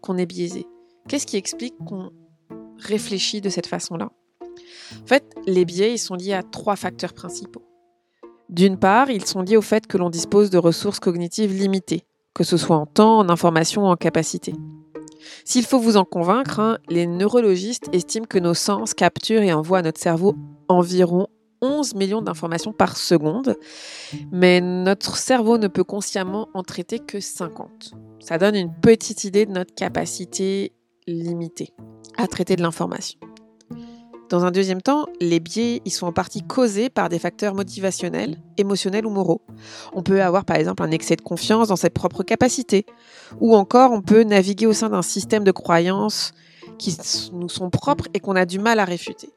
qu'on 0.00 0.16
est 0.16 0.26
biaisé? 0.26 0.66
Qu'est-ce 1.08 1.26
qui 1.26 1.36
explique 1.36 1.74
qu'on 1.84 2.10
réfléchit 2.78 3.40
de 3.40 3.48
cette 3.48 3.66
façon-là? 3.66 4.10
En 5.02 5.06
fait, 5.06 5.24
les 5.46 5.64
biais, 5.64 5.96
sont 5.96 6.14
liés 6.14 6.34
à 6.34 6.42
trois 6.42 6.76
facteurs 6.76 7.12
principaux. 7.12 7.62
D'une 8.48 8.78
part, 8.78 9.10
ils 9.10 9.24
sont 9.24 9.42
liés 9.42 9.56
au 9.56 9.62
fait 9.62 9.86
que 9.86 9.98
l'on 9.98 10.10
dispose 10.10 10.50
de 10.50 10.58
ressources 10.58 11.00
cognitives 11.00 11.52
limitées, 11.52 12.04
que 12.34 12.44
ce 12.44 12.56
soit 12.56 12.76
en 12.76 12.86
temps, 12.86 13.18
en 13.18 13.28
information 13.28 13.82
ou 13.82 13.86
en 13.86 13.96
capacité. 13.96 14.54
S'il 15.44 15.64
faut 15.64 15.78
vous 15.78 15.96
en 15.96 16.04
convaincre, 16.04 16.60
hein, 16.60 16.78
les 16.88 17.06
neurologistes 17.06 17.88
estiment 17.92 18.26
que 18.26 18.38
nos 18.38 18.54
sens 18.54 18.94
capturent 18.94 19.42
et 19.42 19.52
envoient 19.52 19.78
à 19.78 19.82
notre 19.82 20.00
cerveau 20.00 20.34
environ 20.68 21.28
11 21.64 21.94
millions 21.94 22.22
d'informations 22.22 22.72
par 22.72 22.96
seconde, 22.96 23.56
mais 24.30 24.60
notre 24.60 25.16
cerveau 25.16 25.56
ne 25.56 25.66
peut 25.66 25.82
consciemment 25.82 26.48
en 26.52 26.62
traiter 26.62 26.98
que 26.98 27.20
50. 27.20 27.94
Ça 28.20 28.38
donne 28.38 28.54
une 28.54 28.72
petite 28.72 29.24
idée 29.24 29.46
de 29.46 29.52
notre 29.52 29.74
capacité 29.74 30.72
limitée 31.06 31.72
à 32.16 32.26
traiter 32.26 32.56
de 32.56 32.62
l'information. 32.62 33.18
Dans 34.30 34.44
un 34.44 34.50
deuxième 34.50 34.82
temps, 34.82 35.06
les 35.20 35.38
biais 35.38 35.80
ils 35.84 35.90
sont 35.90 36.06
en 36.06 36.12
partie 36.12 36.42
causés 36.42 36.90
par 36.90 37.08
des 37.08 37.18
facteurs 37.18 37.54
motivationnels, 37.54 38.38
émotionnels 38.56 39.06
ou 39.06 39.10
moraux. 39.10 39.42
On 39.92 40.02
peut 40.02 40.22
avoir 40.22 40.44
par 40.44 40.56
exemple 40.56 40.82
un 40.82 40.90
excès 40.90 41.16
de 41.16 41.22
confiance 41.22 41.68
dans 41.68 41.76
ses 41.76 41.90
propres 41.90 42.22
capacités, 42.22 42.86
ou 43.40 43.54
encore 43.54 43.92
on 43.92 44.02
peut 44.02 44.22
naviguer 44.22 44.66
au 44.66 44.72
sein 44.72 44.90
d'un 44.90 45.02
système 45.02 45.44
de 45.44 45.52
croyances 45.52 46.32
qui 46.78 46.96
nous 47.32 47.48
sont 47.48 47.70
propres 47.70 48.06
et 48.14 48.20
qu'on 48.20 48.36
a 48.36 48.46
du 48.46 48.58
mal 48.58 48.78
à 48.80 48.84
réfuter. 48.84 49.30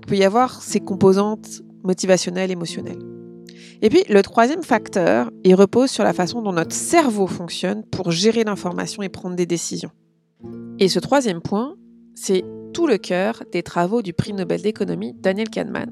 Il 0.00 0.06
peut 0.06 0.16
y 0.16 0.24
avoir 0.24 0.62
ces 0.62 0.80
composantes 0.80 1.62
motivationnelles, 1.82 2.50
émotionnelles. 2.50 3.02
Et 3.82 3.88
puis 3.88 4.04
le 4.08 4.22
troisième 4.22 4.62
facteur, 4.62 5.30
il 5.44 5.54
repose 5.54 5.90
sur 5.90 6.04
la 6.04 6.12
façon 6.12 6.40
dont 6.40 6.52
notre 6.52 6.74
cerveau 6.74 7.26
fonctionne 7.26 7.84
pour 7.84 8.10
gérer 8.10 8.44
l'information 8.44 9.02
et 9.02 9.08
prendre 9.08 9.34
des 9.34 9.46
décisions. 9.46 9.90
Et 10.78 10.88
ce 10.88 10.98
troisième 10.98 11.40
point, 11.40 11.74
c'est 12.14 12.44
tout 12.72 12.86
le 12.86 12.98
cœur 12.98 13.42
des 13.52 13.62
travaux 13.62 14.02
du 14.02 14.12
prix 14.12 14.32
Nobel 14.32 14.62
d'économie 14.62 15.14
Daniel 15.14 15.50
Kahneman, 15.50 15.90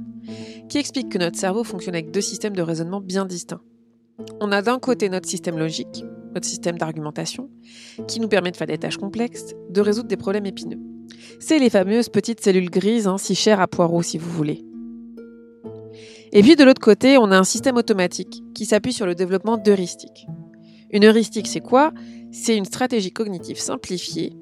qui 0.68 0.78
explique 0.78 1.08
que 1.08 1.18
notre 1.18 1.38
cerveau 1.38 1.64
fonctionne 1.64 1.94
avec 1.94 2.10
deux 2.10 2.20
systèmes 2.20 2.56
de 2.56 2.62
raisonnement 2.62 3.00
bien 3.00 3.26
distincts. 3.26 3.60
On 4.40 4.52
a 4.52 4.62
d'un 4.62 4.78
côté 4.78 5.08
notre 5.08 5.28
système 5.28 5.58
logique, 5.58 6.04
notre 6.34 6.46
système 6.46 6.78
d'argumentation, 6.78 7.50
qui 8.06 8.20
nous 8.20 8.28
permet 8.28 8.50
de 8.50 8.56
faire 8.56 8.66
des 8.66 8.78
tâches 8.78 8.98
complexes, 8.98 9.54
de 9.68 9.80
résoudre 9.80 10.08
des 10.08 10.16
problèmes 10.16 10.46
épineux. 10.46 10.78
C'est 11.38 11.58
les 11.58 11.70
fameuses 11.70 12.08
petites 12.08 12.42
cellules 12.42 12.70
grises, 12.70 13.06
hein, 13.06 13.18
si 13.18 13.34
chères 13.34 13.60
à 13.60 13.68
Poirot 13.68 14.02
si 14.02 14.18
vous 14.18 14.30
voulez. 14.30 14.64
Et 16.32 16.42
puis 16.42 16.56
de 16.56 16.64
l'autre 16.64 16.80
côté, 16.80 17.18
on 17.18 17.32
a 17.32 17.38
un 17.38 17.44
système 17.44 17.76
automatique 17.76 18.42
qui 18.54 18.66
s'appuie 18.66 18.92
sur 18.92 19.06
le 19.06 19.14
développement 19.14 19.56
d'heuristiques. 19.56 20.26
Une 20.92 21.04
heuristique, 21.04 21.48
c'est 21.48 21.60
quoi? 21.60 21.92
C'est 22.30 22.56
une 22.56 22.64
stratégie 22.64 23.12
cognitive 23.12 23.58
simplifiée 23.58 24.32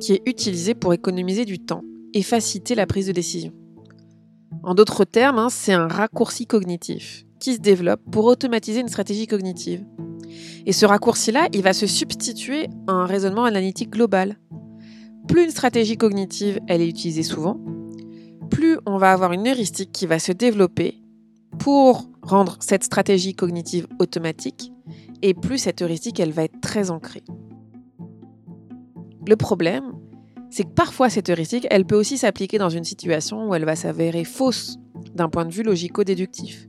qui 0.00 0.14
est 0.14 0.22
utilisée 0.26 0.74
pour 0.74 0.94
économiser 0.94 1.44
du 1.44 1.58
temps 1.58 1.82
et 2.14 2.22
faciliter 2.22 2.74
la 2.74 2.86
prise 2.86 3.06
de 3.06 3.12
décision. 3.12 3.52
En 4.62 4.74
d'autres 4.74 5.04
termes, 5.04 5.38
hein, 5.38 5.48
c'est 5.50 5.72
un 5.72 5.88
raccourci 5.88 6.46
cognitif 6.46 7.24
qui 7.40 7.54
se 7.54 7.60
développe 7.60 8.00
pour 8.10 8.24
automatiser 8.24 8.80
une 8.80 8.88
stratégie 8.88 9.26
cognitive. 9.26 9.84
Et 10.64 10.72
ce 10.72 10.86
raccourci-là, 10.86 11.48
il 11.52 11.62
va 11.62 11.74
se 11.74 11.86
substituer 11.86 12.68
à 12.86 12.92
un 12.92 13.06
raisonnement 13.06 13.44
analytique 13.44 13.90
global. 13.90 14.38
Plus 15.28 15.44
une 15.44 15.50
stratégie 15.50 15.96
cognitive 15.96 16.60
est 16.68 16.86
utilisée 16.86 17.22
souvent, 17.22 17.58
plus 18.50 18.78
on 18.86 18.98
va 18.98 19.12
avoir 19.12 19.32
une 19.32 19.48
heuristique 19.48 19.92
qui 19.92 20.06
va 20.06 20.18
se 20.18 20.32
développer 20.32 20.98
pour 21.58 22.08
rendre 22.22 22.56
cette 22.60 22.84
stratégie 22.84 23.34
cognitive 23.34 23.86
automatique, 23.98 24.72
et 25.22 25.34
plus 25.34 25.58
cette 25.58 25.82
heuristique 25.82 26.20
elle 26.20 26.32
va 26.32 26.44
être 26.44 26.60
très 26.60 26.90
ancrée. 26.90 27.24
Le 29.26 29.36
problème, 29.36 29.92
c'est 30.50 30.64
que 30.64 30.74
parfois 30.74 31.08
cette 31.08 31.30
heuristique, 31.30 31.66
elle 31.70 31.84
peut 31.84 31.96
aussi 31.96 32.18
s'appliquer 32.18 32.58
dans 32.58 32.68
une 32.68 32.84
situation 32.84 33.48
où 33.48 33.54
elle 33.54 33.64
va 33.64 33.76
s'avérer 33.76 34.24
fausse 34.24 34.76
d'un 35.14 35.28
point 35.28 35.46
de 35.46 35.52
vue 35.52 35.62
logico-déductif. 35.62 36.68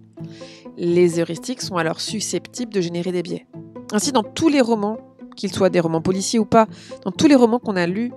Les 0.77 1.19
heuristiques 1.19 1.61
sont 1.61 1.75
alors 1.75 2.01
susceptibles 2.01 2.73
de 2.73 2.81
générer 2.81 3.11
des 3.11 3.21
biais. 3.21 3.47
Ainsi, 3.91 4.11
dans 4.11 4.23
tous 4.23 4.49
les 4.49 4.61
romans, 4.61 4.97
qu'ils 5.35 5.53
soient 5.53 5.69
des 5.69 5.79
romans 5.79 6.01
policiers 6.01 6.39
ou 6.39 6.45
pas, 6.45 6.67
dans 7.03 7.11
tous 7.11 7.27
les 7.27 7.35
romans 7.35 7.59
qu'on 7.59 7.75
a 7.75 7.85
lus, 7.85 8.11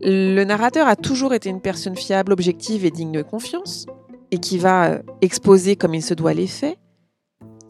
le 0.00 0.44
narrateur 0.44 0.86
a 0.88 0.96
toujours 0.96 1.34
été 1.34 1.48
une 1.48 1.60
personne 1.60 1.96
fiable, 1.96 2.32
objective 2.32 2.84
et 2.84 2.90
digne 2.90 3.12
de 3.12 3.22
confiance, 3.22 3.86
et 4.30 4.38
qui 4.38 4.58
va 4.58 4.90
euh, 4.90 5.02
exposer 5.20 5.76
comme 5.76 5.94
il 5.94 6.02
se 6.02 6.14
doit 6.14 6.34
les 6.34 6.46
faits. 6.46 6.78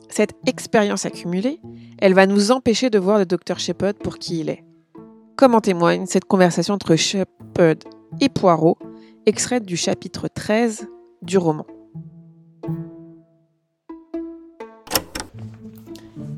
Cette 0.08 0.34
expérience 0.46 1.06
accumulée, 1.06 1.60
elle 1.98 2.14
va 2.14 2.26
nous 2.26 2.50
empêcher 2.50 2.90
de 2.90 2.98
voir 2.98 3.18
le 3.18 3.26
docteur 3.26 3.58
Shepard 3.58 3.94
pour 3.94 4.18
qui 4.18 4.40
il 4.40 4.48
est. 4.48 4.64
Comme 5.36 5.54
en 5.54 5.60
témoigne 5.60 6.06
cette 6.06 6.24
conversation 6.24 6.74
entre 6.74 6.96
Shepard 6.96 7.76
et 8.20 8.28
Poirot, 8.28 8.78
extraite 9.26 9.64
du 9.64 9.76
chapitre 9.76 10.28
13 10.28 10.88
du 11.22 11.38
roman. 11.38 11.66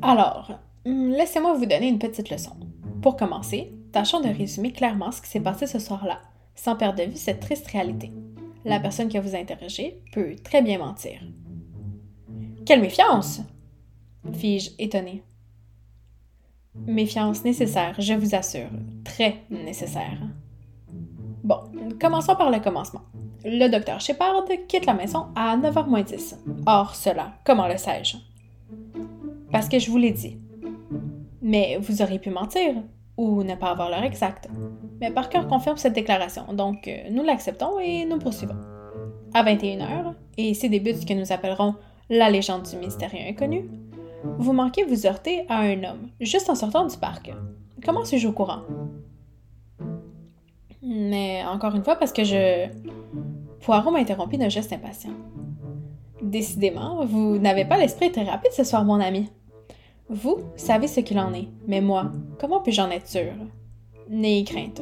Alors, 0.01 0.51
hum, 0.85 1.09
laissez-moi 1.09 1.53
vous 1.53 1.65
donner 1.65 1.87
une 1.87 1.99
petite 1.99 2.29
leçon. 2.29 2.51
Pour 3.01 3.15
commencer, 3.15 3.71
tâchons 3.91 4.21
de 4.21 4.27
résumer 4.27 4.71
clairement 4.71 5.11
ce 5.11 5.21
qui 5.21 5.29
s'est 5.29 5.39
passé 5.39 5.67
ce 5.67 5.79
soir-là, 5.79 6.19
sans 6.55 6.75
perdre 6.75 6.99
de 6.99 7.11
vue 7.11 7.17
cette 7.17 7.39
triste 7.39 7.67
réalité. 7.67 8.11
La 8.65 8.79
personne 8.79 9.09
que 9.09 9.17
vous 9.17 9.35
interrogez 9.35 10.01
peut 10.11 10.35
très 10.43 10.61
bien 10.61 10.77
mentir. 10.77 11.21
Quelle 12.65 12.81
méfiance 12.81 13.41
fis-je 14.33 14.71
étonnée. 14.77 15.23
Méfiance 16.75 17.43
nécessaire, 17.43 17.95
je 17.99 18.13
vous 18.13 18.35
assure, 18.35 18.69
très 19.03 19.41
nécessaire. 19.49 20.19
Bon, 21.43 21.59
commençons 21.99 22.35
par 22.35 22.51
le 22.51 22.59
commencement. 22.59 23.01
Le 23.43 23.67
docteur 23.67 23.99
Shepard 23.99 24.45
quitte 24.67 24.85
la 24.85 24.93
maison 24.93 25.27
à 25.35 25.57
9h 25.57 26.03
10. 26.03 26.37
Or, 26.67 26.95
cela, 26.95 27.33
comment 27.43 27.67
le 27.67 27.77
sais-je? 27.77 28.17
Parce 29.51 29.67
que 29.67 29.79
je 29.79 29.89
vous 29.89 29.97
l'ai 29.97 30.11
dit. 30.11 30.37
Mais 31.41 31.77
vous 31.81 32.01
auriez 32.01 32.19
pu 32.19 32.29
mentir, 32.29 32.75
ou 33.21 33.43
ne 33.43 33.53
pas 33.53 33.69
avoir 33.69 33.89
l'heure 33.89 34.03
exacte. 34.03 34.49
Mais 34.99 35.11
Parker 35.11 35.41
confirme 35.47 35.77
cette 35.77 35.93
déclaration, 35.93 36.53
donc 36.53 36.87
euh, 36.87 36.97
nous 37.11 37.23
l'acceptons 37.23 37.79
et 37.79 38.03
nous 38.05 38.17
poursuivons. 38.17 38.57
À 39.33 39.43
21h, 39.43 40.13
et 40.37 40.53
c'est 40.55 40.69
débute 40.69 40.97
ce 40.97 41.05
que 41.05 41.13
nous 41.13 41.31
appellerons 41.31 41.75
la 42.09 42.29
légende 42.31 42.63
du 42.63 42.75
mystérieux 42.77 43.27
inconnu, 43.29 43.69
vous 44.39 44.53
manquez 44.53 44.83
vous 44.83 45.05
heurter 45.05 45.45
à 45.49 45.59
un 45.59 45.83
homme, 45.83 46.09
juste 46.19 46.49
en 46.49 46.55
sortant 46.55 46.85
du 46.85 46.97
parc. 46.97 47.31
Comment 47.85 48.03
suis-je 48.05 48.27
au 48.27 48.31
courant? 48.31 48.61
Mais 50.81 51.43
encore 51.45 51.75
une 51.75 51.83
fois, 51.83 51.95
parce 51.95 52.11
que 52.11 52.23
je... 52.23 52.67
Poirot 53.61 53.91
m'interrompit 53.91 54.39
d'un 54.39 54.49
geste 54.49 54.73
impatient. 54.73 55.11
Décidément, 56.23 57.05
vous 57.05 57.37
n'avez 57.37 57.65
pas 57.65 57.77
l'esprit 57.77 58.11
très 58.11 58.23
rapide 58.23 58.51
ce 58.51 58.63
soir, 58.63 58.83
mon 58.83 58.99
ami. 58.99 59.29
Vous 60.13 60.39
savez 60.57 60.87
ce 60.87 60.99
qu'il 60.99 61.17
en 61.19 61.33
est, 61.33 61.47
mais 61.67 61.79
moi, 61.79 62.11
comment 62.37 62.59
puis-je 62.59 62.81
en 62.81 62.91
être 62.91 63.07
sûr? 63.07 63.31
N'ayez 64.09 64.43
crainte. 64.43 64.81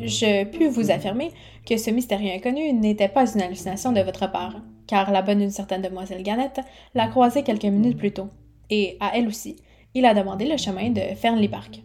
Je 0.00 0.44
puis 0.44 0.68
vous 0.68 0.92
affirmer 0.92 1.32
que 1.68 1.76
ce 1.76 1.90
mystérieux 1.90 2.30
inconnu 2.30 2.72
n'était 2.72 3.08
pas 3.08 3.28
une 3.28 3.42
hallucination 3.42 3.90
de 3.90 4.00
votre 4.02 4.30
part, 4.30 4.54
car 4.86 5.10
la 5.10 5.22
bonne 5.22 5.40
d'une 5.40 5.50
certaine 5.50 5.82
demoiselle 5.82 6.22
Ganette 6.22 6.60
l'a 6.94 7.08
croisé 7.08 7.42
quelques 7.42 7.64
minutes 7.64 7.98
plus 7.98 8.12
tôt, 8.12 8.28
et 8.70 8.96
à 9.00 9.18
elle 9.18 9.26
aussi, 9.26 9.56
il 9.94 10.06
a 10.06 10.14
demandé 10.14 10.46
le 10.46 10.56
chemin 10.56 10.90
de 10.90 11.00
Fernley-Park. 11.00 11.82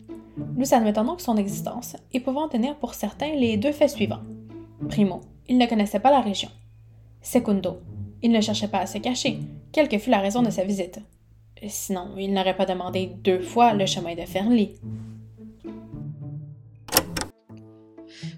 Nous 0.56 0.76
admettons 0.76 1.04
donc 1.04 1.20
son 1.20 1.38
existence 1.38 1.96
et 2.14 2.20
pouvons 2.20 2.48
tenir 2.48 2.76
pour 2.76 2.94
certains 2.94 3.34
les 3.34 3.58
deux 3.58 3.72
faits 3.72 3.90
suivants. 3.90 4.22
Primo, 4.88 5.22
il 5.50 5.58
ne 5.58 5.66
connaissait 5.66 6.00
pas 6.00 6.12
la 6.12 6.22
région. 6.22 6.50
Secundo, 7.24 7.80
il 8.22 8.32
ne 8.32 8.40
cherchait 8.40 8.68
pas 8.68 8.82
à 8.82 8.86
se 8.86 9.00
cacher, 9.00 9.40
quelle 9.72 9.90
que 9.90 9.98
fût 9.98 10.12
la 10.12 10.20
raison 10.20 10.44
de 10.44 10.52
sa 10.52 10.64
visite. 10.64 11.00
Sinon, 11.68 12.16
il 12.18 12.34
n'aurait 12.34 12.56
pas 12.56 12.66
demandé 12.66 13.12
deux 13.24 13.40
fois 13.40 13.74
le 13.74 13.86
chemin 13.86 14.16
de 14.16 14.22
Fernley. 14.22 14.76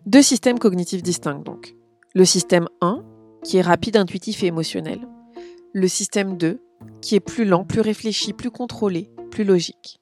Deux 0.05 0.21
systèmes 0.21 0.59
cognitifs 0.59 1.01
distincts 1.01 1.39
donc. 1.39 1.75
Le 2.13 2.25
système 2.25 2.67
1, 2.81 3.03
qui 3.43 3.57
est 3.57 3.61
rapide, 3.61 3.97
intuitif 3.97 4.43
et 4.43 4.47
émotionnel. 4.47 5.07
Le 5.73 5.87
système 5.87 6.37
2, 6.37 6.59
qui 7.01 7.15
est 7.15 7.19
plus 7.19 7.45
lent, 7.45 7.63
plus 7.63 7.81
réfléchi, 7.81 8.33
plus 8.33 8.51
contrôlé, 8.51 9.09
plus 9.31 9.45
logique. 9.45 9.99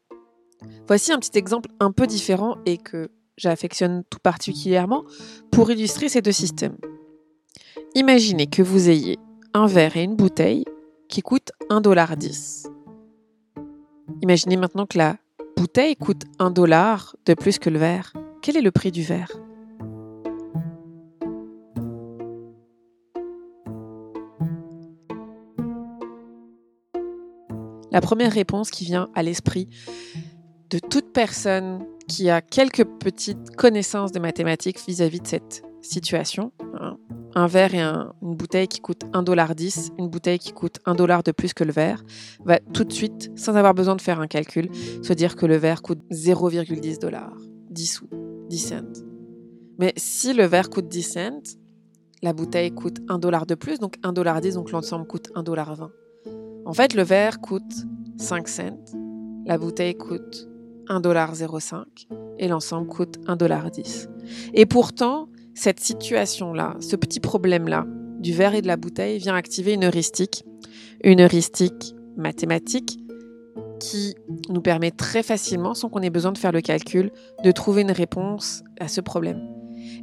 Voici 0.88 1.12
un 1.12 1.20
petit 1.20 1.38
exemple 1.38 1.70
un 1.80 1.92
peu 1.92 2.08
différent 2.08 2.58
et 2.66 2.78
que 2.78 3.10
j'affectionne 3.38 4.04
tout 4.10 4.20
particulièrement 4.22 5.04
pour 5.52 5.72
illustrer 5.72 6.10
ces 6.10 6.22
deux 6.22 6.32
systèmes. 6.32 6.78
Imaginez 7.96 8.48
que 8.48 8.62
vous 8.62 8.90
ayez 8.90 9.18
un 9.54 9.68
verre 9.68 9.98
et 9.98 10.04
une 10.04 10.16
bouteille 10.16 10.66
qui 11.08 11.22
coûtent 11.22 11.52
1,10$. 11.70 12.71
Imaginez 14.22 14.56
maintenant 14.56 14.86
que 14.86 15.00
la 15.00 15.18
bouteille 15.58 15.96
coûte 15.96 16.26
1 16.38 16.52
dollar 16.52 17.16
de 17.26 17.34
plus 17.34 17.58
que 17.58 17.72
le 17.72 17.80
verre. 17.80 18.14
Quel 18.44 18.56
est 18.56 18.62
le 18.62 18.70
prix 18.70 18.92
du 18.92 19.02
verre? 19.02 19.32
La 27.92 28.00
première 28.00 28.32
réponse 28.32 28.70
qui 28.70 28.86
vient 28.86 29.10
à 29.16 29.24
l'esprit 29.24 29.68
de 30.70 30.78
toute 30.78 31.12
personne 31.12 31.84
qui 32.08 32.30
a 32.30 32.42
quelques 32.42 32.86
petites 32.86 33.56
connaissances 33.56 34.12
de 34.12 34.20
mathématiques 34.20 34.80
vis-à-vis 34.88 35.20
de 35.20 35.28
cette 35.28 35.64
situation, 35.82 36.52
hein, 36.80 36.98
un 37.36 37.48
verre 37.48 37.74
et 37.74 37.80
une 37.80 38.36
bouteille 38.36 38.68
qui 38.68 38.80
coûtent 38.80 39.06
1,10$, 39.14 39.92
une 39.98 40.08
bouteille 40.08 40.40
qui 40.40 40.52
coûte 40.52 40.80
1 40.86 40.96
dollar 40.96 41.24
de 41.24 41.32
plus 41.32 41.54
que 41.54 41.64
le 41.64 41.72
verre, 41.72 42.04
va 42.46 42.60
tout 42.60 42.84
de 42.84 42.92
suite, 42.92 43.32
sans 43.36 43.56
avoir 43.56 43.74
besoin 43.74 43.96
de 43.96 44.02
faire 44.02 44.20
un 44.20 44.28
calcul, 44.28 44.70
se 45.02 45.14
dire 45.14 45.36
que 45.36 45.46
le 45.46 45.56
verre 45.58 45.82
coûte 45.82 46.02
0,10 46.12 47.00
dollars, 47.00 47.38
10 47.70 47.86
sous, 47.88 48.10
10 48.50 48.58
cents. 48.58 49.04
Mais 49.80 49.94
si 49.98 50.34
le 50.34 50.46
verre 50.46 50.70
coûte 50.70 50.88
10 50.88 51.04
cents, 51.04 51.58
la 52.22 52.34
bouteille 52.34 52.72
coûte 52.72 52.98
1 53.10 53.18
dollar 53.18 53.46
de 53.46 53.56
plus, 53.56 53.80
donc 53.80 53.98
1,10$, 54.04 54.54
donc 54.54 54.72
l'ensemble 54.72 55.08
coûte 55.08 55.30
1,20$. 55.36 55.90
En 56.66 56.74
fait, 56.74 56.94
le 56.94 57.04
verre 57.04 57.40
coûte 57.40 57.74
5 58.18 58.48
cents, 58.48 58.86
la 59.46 59.58
bouteille 59.58 59.96
coûte 59.96 60.48
1,05$ 60.88 61.86
et 62.38 62.48
l'ensemble 62.48 62.88
coûte 62.88 63.18
1,10$. 63.26 64.08
Et 64.54 64.66
pourtant, 64.66 65.30
cette 65.54 65.80
situation-là, 65.80 66.76
ce 66.80 66.96
petit 66.96 67.20
problème-là, 67.20 67.86
du 68.20 68.34
verre 68.34 68.56
et 68.56 68.62
de 68.62 68.68
la 68.68 68.78
bouteille, 68.78 69.18
vient 69.18 69.36
activer 69.36 69.74
une 69.74 69.86
heuristique, 69.86 70.44
une 71.04 71.22
heuristique 71.22 71.96
mathématique 72.18 73.00
qui 73.80 74.16
nous 74.50 74.62
permet 74.62 74.92
très 74.92 75.24
facilement, 75.24 75.74
sans 75.74 75.90
qu'on 75.90 76.02
ait 76.02 76.12
besoin 76.12 76.32
de 76.32 76.38
faire 76.38 76.52
le 76.52 76.62
calcul, 76.62 77.12
de 77.44 77.52
trouver 77.52 77.82
une 77.82 77.92
réponse 77.92 78.64
à 78.80 78.88
ce 78.88 79.02
problème. 79.02 79.42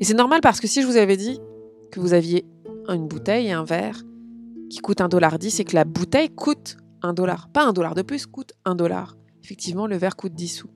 Et 0.01 0.05
c'est 0.05 0.15
normal 0.15 0.41
parce 0.41 0.61
que 0.61 0.67
si 0.67 0.83
je 0.83 0.87
vous 0.87 0.97
avais 0.97 1.17
dit 1.17 1.39
que 1.93 2.01
vous 2.01 2.13
aviez 2.13 2.45
une 2.89 3.07
bouteille 3.07 3.49
et 3.49 3.53
un 3.53 3.65
verre 3.65 4.03
qui 4.71 4.79
coûtent 4.79 5.01
1,10$ 5.01 5.61
et 5.61 5.65
que 5.65 5.75
la 5.75 5.85
bouteille 5.85 6.31
coûte 6.31 6.77
1 7.03 7.13
dollar, 7.13 7.49
pas 7.53 7.65
un 7.65 7.73
dollar 7.73 7.95
de 7.95 8.03
plus, 8.03 8.27
coûte 8.27 8.53
1 8.65 8.75
dollar 8.75 9.18
effectivement, 9.49 9.87
le 9.87 9.97
verre 9.97 10.15
coûte 10.15 10.35
10 10.35 10.49
sous. 10.49 10.69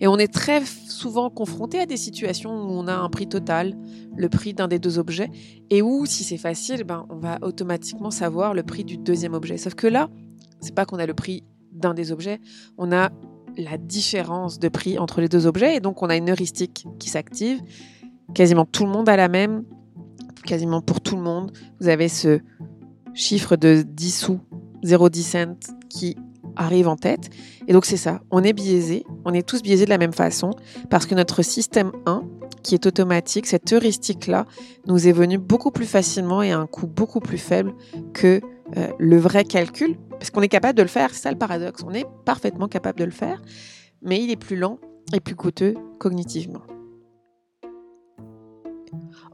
Et 0.00 0.06
on 0.06 0.16
est 0.16 0.32
très 0.32 0.64
souvent 0.64 1.28
confronté 1.28 1.80
à 1.80 1.86
des 1.86 1.96
situations 1.96 2.52
où 2.52 2.70
on 2.70 2.86
a 2.86 2.94
un 2.94 3.08
prix 3.08 3.26
total, 3.28 3.76
le 4.16 4.28
prix 4.28 4.54
d'un 4.54 4.68
des 4.68 4.78
deux 4.78 5.00
objets, 5.00 5.28
et 5.70 5.82
où, 5.82 6.06
si 6.06 6.22
c'est 6.22 6.36
facile, 6.36 6.84
ben, 6.84 7.04
on 7.10 7.16
va 7.16 7.38
automatiquement 7.42 8.12
savoir 8.12 8.54
le 8.54 8.62
prix 8.62 8.84
du 8.84 8.96
deuxième 8.96 9.34
objet. 9.34 9.58
Sauf 9.58 9.74
que 9.74 9.88
là, 9.88 10.08
c'est 10.60 10.72
pas 10.72 10.84
qu'on 10.86 11.00
a 11.00 11.06
le 11.06 11.14
prix 11.14 11.42
d'un 11.72 11.94
des 11.94 12.12
objets, 12.12 12.38
on 12.78 12.92
a 12.92 13.10
la 13.56 13.76
différence 13.76 14.60
de 14.60 14.68
prix 14.68 15.00
entre 15.00 15.20
les 15.20 15.28
deux 15.28 15.48
objets, 15.48 15.74
et 15.74 15.80
donc 15.80 16.00
on 16.00 16.08
a 16.08 16.14
une 16.14 16.30
heuristique 16.30 16.86
qui 17.00 17.10
s'active. 17.10 17.60
Quasiment 18.34 18.66
tout 18.66 18.84
le 18.84 18.92
monde 18.92 19.08
a 19.08 19.16
la 19.16 19.26
même, 19.26 19.64
quasiment 20.46 20.80
pour 20.80 21.00
tout 21.00 21.16
le 21.16 21.22
monde. 21.22 21.50
Vous 21.80 21.88
avez 21.88 22.08
ce 22.08 22.38
chiffre 23.14 23.56
de 23.56 23.82
10 23.84 24.16
sous, 24.16 24.40
0,10 24.84 25.22
cents, 25.22 25.74
qui 25.88 26.16
arrive 26.56 26.88
en 26.88 26.96
tête. 26.96 27.30
Et 27.66 27.72
donc 27.72 27.84
c'est 27.84 27.96
ça, 27.96 28.20
on 28.30 28.42
est 28.42 28.52
biaisé, 28.52 29.04
on 29.24 29.32
est 29.32 29.46
tous 29.46 29.62
biaisés 29.62 29.84
de 29.84 29.90
la 29.90 29.98
même 29.98 30.12
façon, 30.12 30.50
parce 30.90 31.06
que 31.06 31.14
notre 31.14 31.42
système 31.42 31.92
1, 32.06 32.22
qui 32.62 32.74
est 32.74 32.86
automatique, 32.86 33.46
cette 33.46 33.72
heuristique-là, 33.72 34.46
nous 34.86 35.08
est 35.08 35.12
venue 35.12 35.38
beaucoup 35.38 35.70
plus 35.70 35.86
facilement 35.86 36.42
et 36.42 36.52
à 36.52 36.58
un 36.58 36.66
coût 36.66 36.86
beaucoup 36.86 37.20
plus 37.20 37.38
faible 37.38 37.74
que 38.14 38.40
euh, 38.76 38.88
le 38.98 39.16
vrai 39.18 39.44
calcul, 39.44 39.96
parce 40.10 40.30
qu'on 40.30 40.42
est 40.42 40.48
capable 40.48 40.78
de 40.78 40.82
le 40.82 40.88
faire, 40.88 41.10
c'est 41.12 41.22
ça 41.22 41.30
le 41.30 41.38
paradoxe, 41.38 41.82
on 41.86 41.92
est 41.92 42.06
parfaitement 42.24 42.68
capable 42.68 42.98
de 42.98 43.04
le 43.04 43.10
faire, 43.10 43.42
mais 44.02 44.22
il 44.22 44.30
est 44.30 44.36
plus 44.36 44.56
lent 44.56 44.78
et 45.12 45.20
plus 45.20 45.34
coûteux 45.34 45.74
cognitivement. 45.98 46.62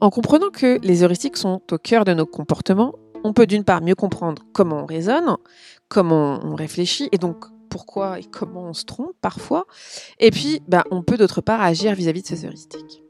En 0.01 0.11
comprenant 0.11 0.51
que 0.51 0.79
les 0.83 1.03
heuristiques 1.03 1.37
sont 1.37 1.61
au 1.71 1.79
cœur 1.79 2.05
de 2.05 2.15
nos 2.15 2.27
comportements, 2.27 2.95
on 3.25 3.33
peut 3.33 3.47
d'une 3.47 3.65
part 3.65 3.83
mieux 3.83 3.95
comprendre 3.95 4.43
comment 4.53 4.83
on 4.83 4.87
raisonne, 4.87 5.37
comment 5.89 6.41
on 6.45 6.55
réfléchit 6.55 7.09
et 7.13 7.19
donc 7.19 7.45
pourquoi 7.69 8.19
et 8.19 8.25
comment 8.25 8.65
on 8.65 8.75
se 8.75 8.85
trompe 8.85 9.13
parfois. 9.21 9.67
Et 10.19 10.31
puis, 10.31 10.63
bah, 10.69 10.85
on 10.91 11.03
peut 11.03 11.17
d'autre 11.17 11.41
part 11.41 11.61
agir 11.61 11.95
vis-à-vis 11.95 12.23
de 12.23 12.27
ces 12.27 12.45
heuristiques. 12.45 13.03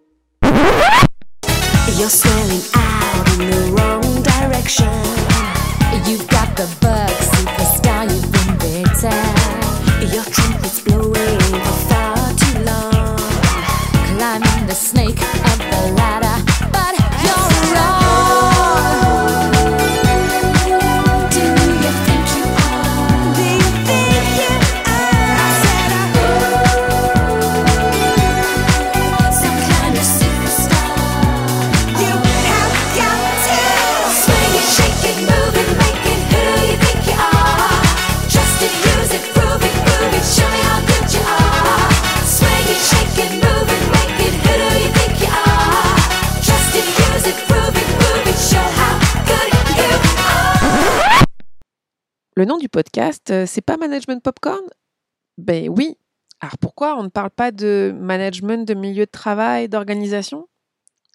Euh, 53.30 53.46
c'est 53.46 53.60
pas 53.60 53.76
Management 53.76 54.22
Popcorn? 54.22 54.64
Ben 55.36 55.68
oui. 55.68 55.96
Alors 56.40 56.58
pourquoi 56.58 56.98
on 56.98 57.02
ne 57.02 57.08
parle 57.08 57.30
pas 57.30 57.50
de 57.50 57.94
management 57.98 58.66
de 58.66 58.74
milieu 58.74 59.06
de 59.06 59.10
travail, 59.10 59.68
d'organisation? 59.68 60.48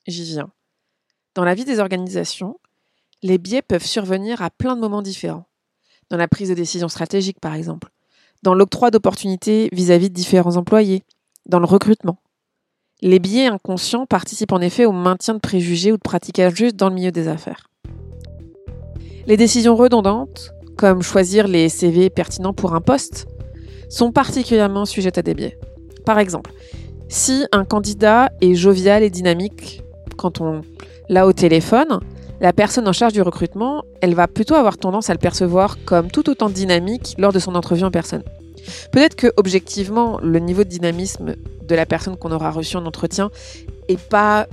J'y 0.08 0.24
viens. 0.24 0.52
Dans 1.36 1.46
la 1.46 1.56
vie 1.56 1.66
des 1.66 1.80
organisations, 1.80 2.60
les 3.22 3.38
biais 3.38 3.62
peuvent 3.62 3.86
survenir 3.86 4.42
à 4.42 4.50
plein 4.50 4.76
de 4.76 4.82
moments 4.82 5.02
différents. 5.02 5.46
Dans 6.10 6.18
la 6.18 6.28
prise 6.28 6.50
de 6.50 6.54
décision 6.54 6.90
stratégique, 6.90 7.40
par 7.40 7.54
exemple. 7.54 7.90
Dans 8.44 8.54
l'octroi 8.54 8.92
d'opportunités 8.92 9.70
vis-à-vis 9.72 10.10
de 10.10 10.14
différents 10.14 10.58
employés. 10.58 11.04
Dans 11.46 11.60
le 11.60 11.66
recrutement. 11.66 12.18
Les 13.02 13.20
biais 13.20 13.48
inconscients 13.48 14.06
participent 14.06 14.52
en 14.52 14.62
effet 14.62 14.86
au 14.86 14.92
maintien 14.92 15.34
de 15.34 15.40
préjugés 15.40 15.92
ou 15.92 15.98
de 15.98 16.02
pratiques 16.02 16.40
injustes 16.40 16.76
dans 16.76 16.90
le 16.90 16.96
milieu 16.96 17.12
des 17.12 17.28
affaires. 17.28 17.70
Les 19.26 19.38
décisions 19.38 19.76
redondantes 19.76 20.52
comme 20.78 21.02
choisir 21.02 21.48
les 21.48 21.70
CV 21.70 22.10
pertinents 22.10 22.54
pour 22.54 22.76
un 22.76 22.82
poste, 22.82 23.28
sont 23.90 24.12
particulièrement 24.12 24.86
sujettes 24.86 25.18
à 25.18 25.22
des 25.22 25.34
biais. 25.34 25.58
Par 26.06 26.20
exemple, 26.20 26.52
si 27.10 27.46
un 27.52 27.64
candidat 27.64 28.32
est 28.42 28.56
jovial 28.56 29.04
et 29.04 29.10
dynamique 29.10 29.84
quand 30.18 30.42
on 30.42 30.62
l'a 31.10 31.28
au 31.28 31.34
téléphone, 31.34 32.00
la 32.42 32.54
personne 32.54 32.88
en 32.88 32.94
charge 32.94 33.14
du 33.14 33.22
recrutement, 33.22 33.84
elle 34.02 34.16
va 34.16 34.28
plutôt 34.28 34.56
avoir 34.56 34.78
tendance 34.78 35.10
à 35.10 35.14
le 35.14 35.20
percevoir 35.20 35.78
comme 35.86 36.10
tout 36.10 36.30
autant 36.30 36.50
dynamique 36.50 37.16
lors 37.18 37.32
de 37.32 37.40
son 37.40 37.56
entrevue 37.56 37.84
en 37.84 37.92
personne. 37.92 38.24
Peut-être 38.92 39.16
que 39.16 39.28
objectivement, 39.38 40.20
le 40.22 40.40
niveau 40.40 40.64
de 40.64 40.70
dynamisme 40.70 41.36
de 41.68 41.76
la 41.76 41.86
personne 41.86 42.18
qu'on 42.18 42.32
aura 42.32 42.52
reçue 42.52 42.78
en 42.78 42.86
entretien 42.86 43.30
est 43.88 44.02
pas 44.02 44.48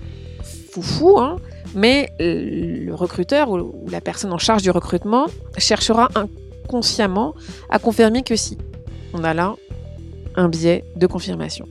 foufou, 0.70 1.18
hein, 1.18 1.36
mais 1.74 2.10
le 2.18 2.92
recruteur 2.92 3.50
ou 3.50 3.86
la 3.90 4.00
personne 4.00 4.32
en 4.32 4.38
charge 4.38 4.62
du 4.62 4.70
recrutement 4.70 5.26
cherchera 5.58 6.08
inconsciemment 6.14 7.34
à 7.68 7.78
confirmer 7.78 8.22
que 8.22 8.36
si. 8.36 8.58
On 9.12 9.24
a 9.24 9.34
là 9.34 9.56
un 10.36 10.48
biais 10.48 10.84
de 10.96 11.06
confirmation. 11.06 11.66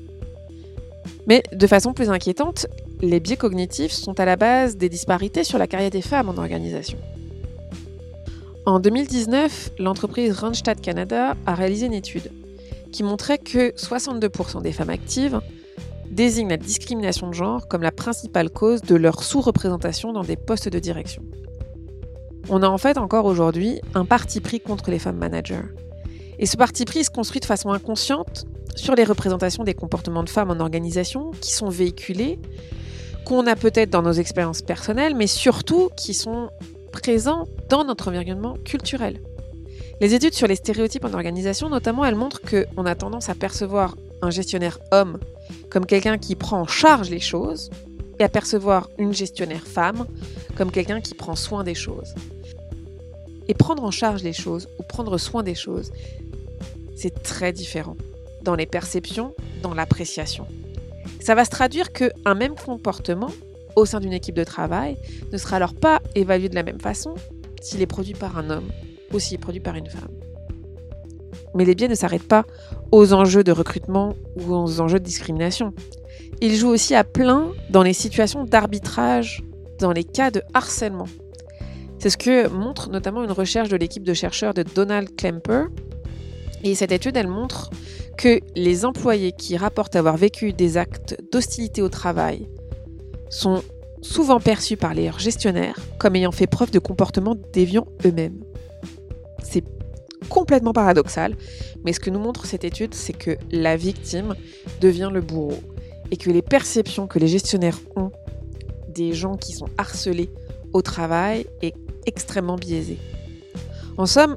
Mais 1.27 1.43
de 1.51 1.67
façon 1.67 1.93
plus 1.93 2.09
inquiétante, 2.09 2.67
les 3.01 3.19
biais 3.19 3.37
cognitifs 3.37 3.91
sont 3.91 4.19
à 4.19 4.25
la 4.25 4.35
base 4.35 4.77
des 4.77 4.89
disparités 4.89 5.43
sur 5.43 5.57
la 5.57 5.67
carrière 5.67 5.91
des 5.91 6.01
femmes 6.01 6.29
en 6.29 6.37
organisation. 6.37 6.97
En 8.65 8.79
2019, 8.79 9.71
l'entreprise 9.79 10.33
Randstad 10.33 10.81
Canada 10.81 11.35
a 11.45 11.55
réalisé 11.55 11.85
une 11.85 11.93
étude 11.93 12.31
qui 12.91 13.03
montrait 13.03 13.37
que 13.37 13.71
62% 13.71 14.61
des 14.61 14.71
femmes 14.71 14.89
actives 14.89 15.39
désignent 16.11 16.49
la 16.49 16.57
discrimination 16.57 17.27
de 17.27 17.33
genre 17.33 17.67
comme 17.67 17.81
la 17.81 17.91
principale 17.91 18.49
cause 18.49 18.81
de 18.81 18.95
leur 18.95 19.23
sous-représentation 19.23 20.13
dans 20.13 20.23
des 20.23 20.35
postes 20.35 20.69
de 20.69 20.79
direction. 20.79 21.23
On 22.49 22.63
a 22.63 22.67
en 22.67 22.77
fait 22.77 22.97
encore 22.97 23.25
aujourd'hui 23.25 23.79
un 23.93 24.05
parti 24.05 24.39
pris 24.41 24.59
contre 24.59 24.89
les 24.89 24.99
femmes 24.99 25.17
managers. 25.17 25.61
Et 26.39 26.45
ce 26.45 26.57
parti 26.57 26.85
pris 26.85 27.03
se 27.03 27.09
construit 27.09 27.41
de 27.41 27.45
façon 27.45 27.71
inconsciente 27.71 28.45
sur 28.75 28.95
les 28.95 29.03
représentations 29.03 29.63
des 29.63 29.73
comportements 29.73 30.23
de 30.23 30.29
femmes 30.29 30.51
en 30.51 30.59
organisation 30.59 31.31
qui 31.41 31.51
sont 31.51 31.69
véhiculés, 31.69 32.39
qu'on 33.25 33.45
a 33.45 33.55
peut-être 33.55 33.89
dans 33.89 34.01
nos 34.01 34.13
expériences 34.13 34.61
personnelles, 34.61 35.15
mais 35.15 35.27
surtout 35.27 35.89
qui 35.95 36.13
sont 36.13 36.49
présents 36.91 37.45
dans 37.69 37.83
notre 37.83 38.07
environnement 38.07 38.55
culturel. 38.65 39.21
Les 40.01 40.15
études 40.15 40.33
sur 40.33 40.47
les 40.47 40.55
stéréotypes 40.55 41.03
en 41.03 41.13
organisation, 41.13 41.69
notamment, 41.69 42.05
elles 42.05 42.15
montrent 42.15 42.41
qu'on 42.41 42.85
a 42.85 42.95
tendance 42.95 43.29
à 43.29 43.35
percevoir 43.35 43.95
un 44.21 44.29
gestionnaire 44.29 44.79
homme 44.91 45.19
comme 45.69 45.85
quelqu'un 45.85 46.17
qui 46.17 46.35
prend 46.35 46.61
en 46.61 46.67
charge 46.67 47.09
les 47.09 47.19
choses 47.19 47.69
et 48.19 48.23
à 48.23 48.29
percevoir 48.29 48.89
une 48.97 49.13
gestionnaire 49.13 49.65
femme 49.65 50.05
comme 50.55 50.71
quelqu'un 50.71 51.01
qui 51.01 51.15
prend 51.15 51.35
soin 51.35 51.63
des 51.63 51.75
choses. 51.75 52.13
Et 53.47 53.53
prendre 53.53 53.83
en 53.83 53.91
charge 53.91 54.23
les 54.23 54.33
choses 54.33 54.67
ou 54.77 54.83
prendre 54.83 55.17
soin 55.17 55.41
des 55.41 55.55
choses, 55.55 55.91
c'est 56.95 57.23
très 57.23 57.53
différent 57.53 57.95
dans 58.43 58.55
les 58.55 58.65
perceptions, 58.65 59.33
dans 59.63 59.73
l'appréciation. 59.73 60.45
Ça 61.19 61.35
va 61.35 61.45
se 61.45 61.49
traduire 61.49 61.91
qu'un 61.91 62.35
même 62.35 62.55
comportement 62.55 63.31
au 63.75 63.85
sein 63.85 63.99
d'une 63.99 64.13
équipe 64.13 64.35
de 64.35 64.43
travail 64.43 64.97
ne 65.31 65.37
sera 65.37 65.55
alors 65.55 65.73
pas 65.73 66.01
évalué 66.15 66.49
de 66.49 66.55
la 66.55 66.63
même 66.63 66.79
façon 66.79 67.15
s'il 67.61 67.81
est 67.81 67.87
produit 67.87 68.13
par 68.13 68.37
un 68.37 68.49
homme 68.49 68.69
ou 69.13 69.19
s'il 69.19 69.35
est 69.35 69.39
produit 69.39 69.61
par 69.61 69.75
une 69.75 69.89
femme. 69.89 70.09
Mais 71.55 71.65
les 71.65 71.75
biais 71.75 71.87
ne 71.87 71.95
s'arrêtent 71.95 72.27
pas 72.27 72.45
aux 72.91 73.13
enjeux 73.13 73.43
de 73.43 73.51
recrutement 73.51 74.15
ou 74.35 74.53
aux 74.53 74.81
enjeux 74.81 74.99
de 74.99 75.05
discrimination. 75.05 75.73
Ils 76.41 76.55
jouent 76.55 76.69
aussi 76.69 76.95
à 76.95 77.03
plein 77.03 77.51
dans 77.69 77.83
les 77.83 77.93
situations 77.93 78.45
d'arbitrage, 78.45 79.43
dans 79.79 79.91
les 79.91 80.03
cas 80.03 80.31
de 80.31 80.41
harcèlement. 80.53 81.07
C'est 81.97 82.09
ce 82.09 82.17
que 82.17 82.47
montre 82.47 82.89
notamment 82.89 83.23
une 83.23 83.31
recherche 83.31 83.69
de 83.69 83.75
l'équipe 83.75 84.03
de 84.03 84.13
chercheurs 84.13 84.53
de 84.53 84.63
Donald 84.63 85.15
Klemper. 85.15 85.65
Et 86.63 86.75
cette 86.75 86.91
étude, 86.91 87.17
elle 87.17 87.27
montre 87.27 87.69
que 88.17 88.39
les 88.55 88.85
employés 88.85 89.31
qui 89.31 89.57
rapportent 89.57 89.95
avoir 89.95 90.17
vécu 90.17 90.53
des 90.53 90.77
actes 90.77 91.17
d'hostilité 91.31 91.81
au 91.81 91.89
travail 91.89 92.47
sont 93.29 93.61
souvent 94.01 94.39
perçus 94.39 94.77
par 94.77 94.93
leurs 94.93 95.19
gestionnaires 95.19 95.77
comme 95.97 96.15
ayant 96.15 96.31
fait 96.31 96.47
preuve 96.47 96.71
de 96.71 96.79
comportements 96.79 97.35
déviants 97.53 97.87
eux-mêmes. 98.05 98.43
C'est 99.43 99.63
complètement 100.29 100.73
paradoxal, 100.73 101.35
mais 101.83 101.93
ce 101.93 101.99
que 101.99 102.09
nous 102.09 102.19
montre 102.19 102.45
cette 102.45 102.63
étude, 102.63 102.93
c'est 102.93 103.13
que 103.13 103.37
la 103.51 103.75
victime 103.75 104.35
devient 104.79 105.09
le 105.11 105.21
bourreau 105.21 105.59
et 106.11 106.17
que 106.17 106.29
les 106.29 106.41
perceptions 106.41 107.07
que 107.07 107.19
les 107.19 107.27
gestionnaires 107.27 107.79
ont 107.95 108.11
des 108.87 109.13
gens 109.13 109.37
qui 109.37 109.53
sont 109.53 109.67
harcelés 109.77 110.29
au 110.73 110.81
travail 110.81 111.45
est 111.61 111.73
extrêmement 112.05 112.55
biaisée. 112.55 112.97
En 113.97 114.05
somme, 114.05 114.35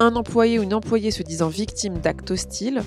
un 0.00 0.14
employé 0.14 0.58
ou 0.58 0.62
une 0.62 0.74
employée 0.74 1.10
se 1.10 1.22
disant 1.22 1.48
victime 1.48 1.98
d'actes 1.98 2.30
hostiles 2.30 2.82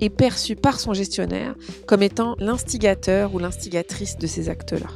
est 0.00 0.10
perçu 0.10 0.56
par 0.56 0.80
son 0.80 0.92
gestionnaire 0.94 1.54
comme 1.86 2.02
étant 2.02 2.34
l'instigateur 2.38 3.34
ou 3.34 3.38
l'instigatrice 3.38 4.18
de 4.18 4.26
ces 4.26 4.48
actes-là. 4.48 4.88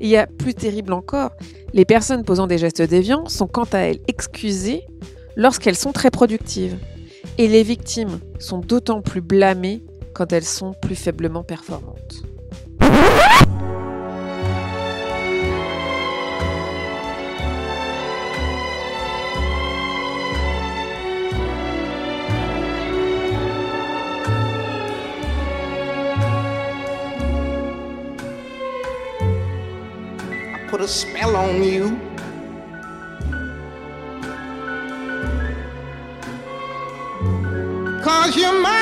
il 0.00 0.08
y 0.08 0.16
a 0.16 0.26
plus 0.26 0.54
terrible 0.54 0.92
encore, 0.92 1.32
les 1.72 1.84
personnes 1.84 2.24
posant 2.24 2.46
des 2.46 2.58
gestes 2.58 2.82
déviants 2.82 3.26
sont 3.26 3.46
quant 3.46 3.68
à 3.72 3.78
elles 3.78 4.00
excusées 4.08 4.84
lorsqu'elles 5.36 5.76
sont 5.76 5.92
très 5.92 6.10
productives. 6.10 6.76
Et 7.38 7.48
les 7.48 7.62
victimes 7.62 8.20
sont 8.38 8.58
d'autant 8.58 9.02
plus 9.02 9.20
blâmées 9.20 9.82
quand 10.14 10.32
elles 10.32 10.44
sont 10.44 10.74
plus 10.80 10.96
faiblement 10.96 11.44
performantes. 11.44 12.24
Cause 38.30 38.79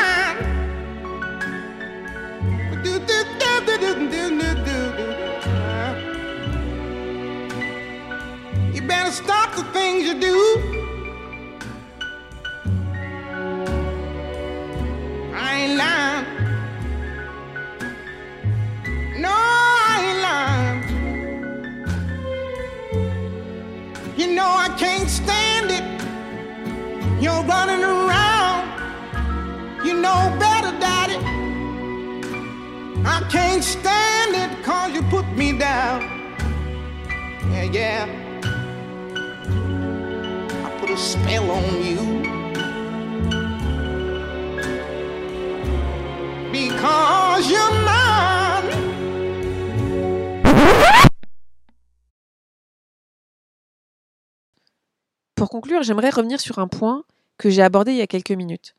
Pour 55.37 55.51
conclure, 55.51 55.85
j'aimerais 55.85 56.11
revenir 56.11 56.41
sur 56.41 56.59
un 56.59 56.67
point 56.67 57.05
que 57.37 57.49
j'ai 57.49 57.63
abordé 57.63 57.93
il 57.93 57.99
y 57.99 58.03
a 58.03 58.09
quelques 58.09 58.33
minutes. 58.33 58.75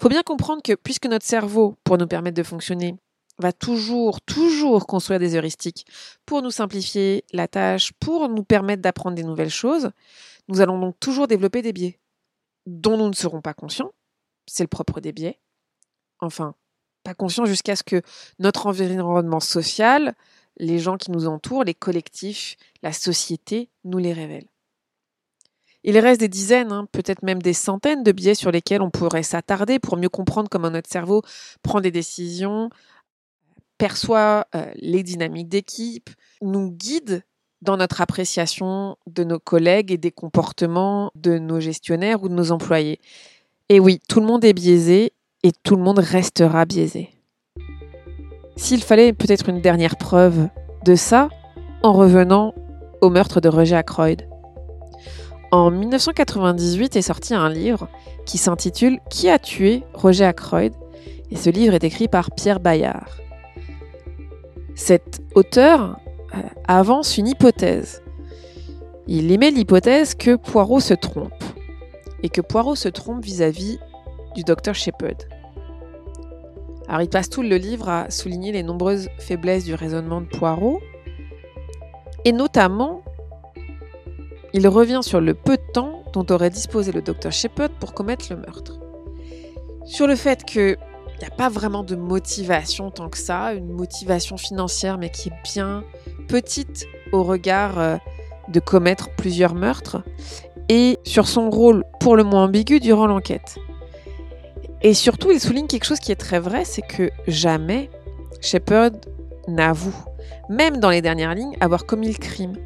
Faut 0.00 0.08
bien 0.08 0.22
comprendre 0.22 0.62
que 0.62 0.74
puisque 0.74 1.06
notre 1.06 1.26
cerveau, 1.26 1.74
pour 1.82 1.98
nous 1.98 2.06
permettre 2.06 2.36
de 2.36 2.44
fonctionner, 2.44 2.94
va 3.38 3.52
toujours, 3.52 4.20
toujours 4.20 4.86
construire 4.86 5.18
des 5.18 5.34
heuristiques 5.34 5.84
pour 6.24 6.42
nous 6.42 6.52
simplifier 6.52 7.24
la 7.32 7.48
tâche, 7.48 7.92
pour 7.98 8.28
nous 8.28 8.44
permettre 8.44 8.82
d'apprendre 8.82 9.16
des 9.16 9.24
nouvelles 9.24 9.50
choses, 9.50 9.90
nous 10.48 10.60
allons 10.60 10.78
donc 10.78 10.98
toujours 11.00 11.26
développer 11.26 11.62
des 11.62 11.72
biais 11.72 11.98
dont 12.66 12.96
nous 12.96 13.08
ne 13.08 13.14
serons 13.14 13.40
pas 13.40 13.54
conscients. 13.54 13.92
C'est 14.46 14.64
le 14.64 14.68
propre 14.68 15.00
des 15.00 15.12
biais. 15.12 15.38
Enfin, 16.20 16.54
pas 17.02 17.14
conscients 17.14 17.44
jusqu'à 17.44 17.76
ce 17.76 17.82
que 17.82 18.02
notre 18.38 18.66
environnement 18.66 19.40
social, 19.40 20.14
les 20.56 20.78
gens 20.78 20.96
qui 20.96 21.10
nous 21.10 21.26
entourent, 21.26 21.64
les 21.64 21.74
collectifs, 21.74 22.56
la 22.82 22.92
société 22.92 23.70
nous 23.84 23.98
les 23.98 24.12
révèlent. 24.12 24.48
Il 25.84 25.96
reste 25.98 26.20
des 26.20 26.28
dizaines, 26.28 26.72
hein, 26.72 26.88
peut-être 26.90 27.22
même 27.22 27.40
des 27.40 27.52
centaines 27.52 28.02
de 28.02 28.10
biais 28.10 28.34
sur 28.34 28.50
lesquels 28.50 28.82
on 28.82 28.90
pourrait 28.90 29.22
s'attarder 29.22 29.78
pour 29.78 29.96
mieux 29.96 30.08
comprendre 30.08 30.48
comment 30.48 30.70
notre 30.70 30.90
cerveau 30.90 31.22
prend 31.62 31.80
des 31.80 31.92
décisions, 31.92 32.70
perçoit 33.78 34.48
euh, 34.56 34.72
les 34.76 35.04
dynamiques 35.04 35.48
d'équipe, 35.48 36.10
nous 36.42 36.72
guide 36.72 37.22
dans 37.62 37.76
notre 37.76 38.00
appréciation 38.00 38.96
de 39.06 39.24
nos 39.24 39.38
collègues 39.38 39.92
et 39.92 39.98
des 39.98 40.10
comportements 40.10 41.10
de 41.14 41.38
nos 41.38 41.60
gestionnaires 41.60 42.22
ou 42.22 42.28
de 42.28 42.34
nos 42.34 42.52
employés. 42.52 43.00
Et 43.68 43.80
oui, 43.80 44.00
tout 44.08 44.20
le 44.20 44.26
monde 44.26 44.44
est 44.44 44.52
biaisé 44.52 45.12
et 45.42 45.52
tout 45.62 45.76
le 45.76 45.82
monde 45.82 45.98
restera 45.98 46.64
biaisé. 46.64 47.10
S'il 48.56 48.82
fallait 48.82 49.12
peut-être 49.12 49.48
une 49.48 49.60
dernière 49.60 49.96
preuve 49.96 50.48
de 50.84 50.94
ça, 50.94 51.28
en 51.82 51.92
revenant 51.92 52.54
au 53.00 53.10
meurtre 53.10 53.40
de 53.40 53.48
Roger 53.48 53.76
Ackroyd. 53.76 54.28
En 55.52 55.70
1998 55.70 56.96
est 56.96 57.02
sorti 57.02 57.34
un 57.34 57.48
livre 57.48 57.88
qui 58.24 58.38
s'intitule 58.38 58.98
Qui 59.10 59.28
a 59.28 59.38
tué 59.38 59.84
Roger 59.94 60.24
Ackroyd? 60.24 60.72
et 61.30 61.36
ce 61.36 61.50
livre 61.50 61.74
est 61.74 61.84
écrit 61.84 62.08
par 62.08 62.30
Pierre 62.30 62.60
Bayard. 62.60 63.10
Cet 64.74 65.20
auteur 65.34 65.98
avance 66.66 67.18
une 67.18 67.28
hypothèse. 67.28 68.02
Il 69.06 69.30
émet 69.30 69.50
l'hypothèse 69.50 70.14
que 70.14 70.36
Poirot 70.36 70.80
se 70.80 70.94
trompe 70.94 71.32
et 72.22 72.28
que 72.28 72.40
Poirot 72.40 72.74
se 72.74 72.88
trompe 72.88 73.24
vis-à-vis 73.24 73.78
du 74.34 74.42
docteur 74.42 74.74
Shepard. 74.74 75.18
Alors 76.88 77.02
il 77.02 77.08
passe 77.08 77.28
tout 77.28 77.42
le 77.42 77.56
livre 77.56 77.88
à 77.88 78.10
souligner 78.10 78.52
les 78.52 78.62
nombreuses 78.62 79.08
faiblesses 79.18 79.64
du 79.64 79.74
raisonnement 79.74 80.20
de 80.20 80.26
Poirot 80.26 80.80
et 82.24 82.32
notamment 82.32 83.02
il 84.52 84.66
revient 84.68 85.00
sur 85.02 85.20
le 85.20 85.34
peu 85.34 85.56
de 85.56 85.72
temps 85.72 86.02
dont 86.12 86.26
aurait 86.30 86.50
disposé 86.50 86.92
le 86.92 87.02
docteur 87.02 87.32
Shepard 87.32 87.70
pour 87.80 87.92
commettre 87.94 88.26
le 88.30 88.36
meurtre. 88.36 88.80
Sur 89.84 90.06
le 90.06 90.16
fait 90.16 90.44
qu'il 90.44 90.76
n'y 91.20 91.26
a 91.26 91.30
pas 91.30 91.48
vraiment 91.48 91.82
de 91.82 91.94
motivation 91.94 92.90
tant 92.90 93.08
que 93.08 93.18
ça, 93.18 93.52
une 93.52 93.72
motivation 93.72 94.36
financière 94.36 94.98
mais 94.98 95.10
qui 95.10 95.28
est 95.28 95.42
bien 95.54 95.84
petite 96.26 96.86
au 97.12 97.22
regard 97.22 97.78
euh, 97.78 97.96
de 98.48 98.60
commettre 98.60 99.10
plusieurs 99.16 99.54
meurtres, 99.54 100.02
et 100.68 100.98
sur 101.04 101.26
son 101.26 101.50
rôle 101.50 101.84
pour 102.00 102.16
le 102.16 102.24
moins 102.24 102.44
ambigu 102.44 102.80
durant 102.80 103.06
l'enquête. 103.06 103.56
Et 104.82 104.94
surtout, 104.94 105.30
il 105.30 105.40
souligne 105.40 105.66
quelque 105.66 105.84
chose 105.84 106.00
qui 106.00 106.12
est 106.12 106.16
très 106.16 106.38
vrai, 106.38 106.64
c'est 106.64 106.82
que 106.82 107.10
jamais 107.26 107.90
Shepard 108.40 108.90
n'avoue, 109.48 109.96
même 110.48 110.78
dans 110.78 110.90
les 110.90 111.02
dernières 111.02 111.34
lignes, 111.34 111.56
avoir 111.60 111.86
commis 111.86 112.08
le 112.08 112.18
crime. 112.18 112.56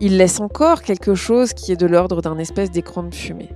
Il 0.00 0.16
laisse 0.16 0.40
encore 0.40 0.82
quelque 0.82 1.14
chose 1.14 1.52
qui 1.52 1.72
est 1.72 1.76
de 1.76 1.86
l'ordre 1.86 2.22
d'un 2.22 2.38
espèce 2.38 2.70
d'écran 2.70 3.02
de 3.02 3.14
fumée. 3.14 3.50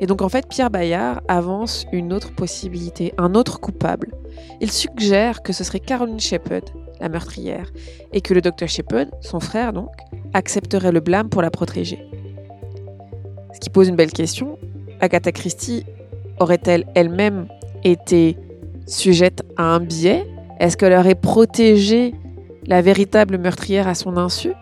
Et 0.00 0.06
donc 0.06 0.20
en 0.20 0.28
fait, 0.28 0.48
Pierre 0.48 0.70
Bayard 0.70 1.20
avance 1.28 1.86
une 1.92 2.12
autre 2.12 2.34
possibilité, 2.34 3.14
un 3.18 3.34
autre 3.34 3.60
coupable. 3.60 4.14
Il 4.60 4.70
suggère 4.70 5.42
que 5.42 5.52
ce 5.52 5.64
serait 5.64 5.80
Caroline 5.80 6.20
Shepard, 6.20 6.62
la 7.02 7.08
meurtrière, 7.08 7.70
et 8.12 8.20
que 8.20 8.32
le 8.32 8.40
docteur 8.40 8.68
Shepard, 8.68 9.06
son 9.20 9.40
frère 9.40 9.72
donc, 9.72 9.90
accepterait 10.32 10.92
le 10.92 11.00
blâme 11.00 11.28
pour 11.28 11.42
la 11.42 11.50
protéger. 11.50 11.98
Ce 13.52 13.60
qui 13.60 13.68
pose 13.68 13.88
une 13.88 13.96
belle 13.96 14.12
question. 14.12 14.58
Agatha 15.00 15.32
Christie 15.32 15.84
aurait-elle 16.38 16.86
elle-même 16.94 17.48
été 17.84 18.38
sujette 18.86 19.42
à 19.56 19.64
un 19.64 19.80
biais? 19.80 20.26
Est-ce 20.60 20.76
qu'elle 20.76 20.92
aurait 20.92 21.16
protégé 21.16 22.14
la 22.66 22.80
véritable 22.80 23.36
meurtrière 23.36 23.88
à 23.88 23.94
son 23.94 24.16
insu? 24.16 24.52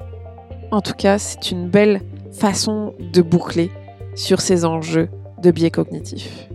En 0.70 0.80
tout 0.80 0.94
cas, 0.94 1.18
c'est 1.18 1.50
une 1.50 1.68
belle 1.68 2.00
façon 2.32 2.94
de 3.12 3.20
boucler 3.22 3.70
sur 4.14 4.40
ces 4.40 4.64
enjeux 4.64 5.08
de 5.42 5.50
biais 5.50 5.70
cognitifs. 5.70 6.48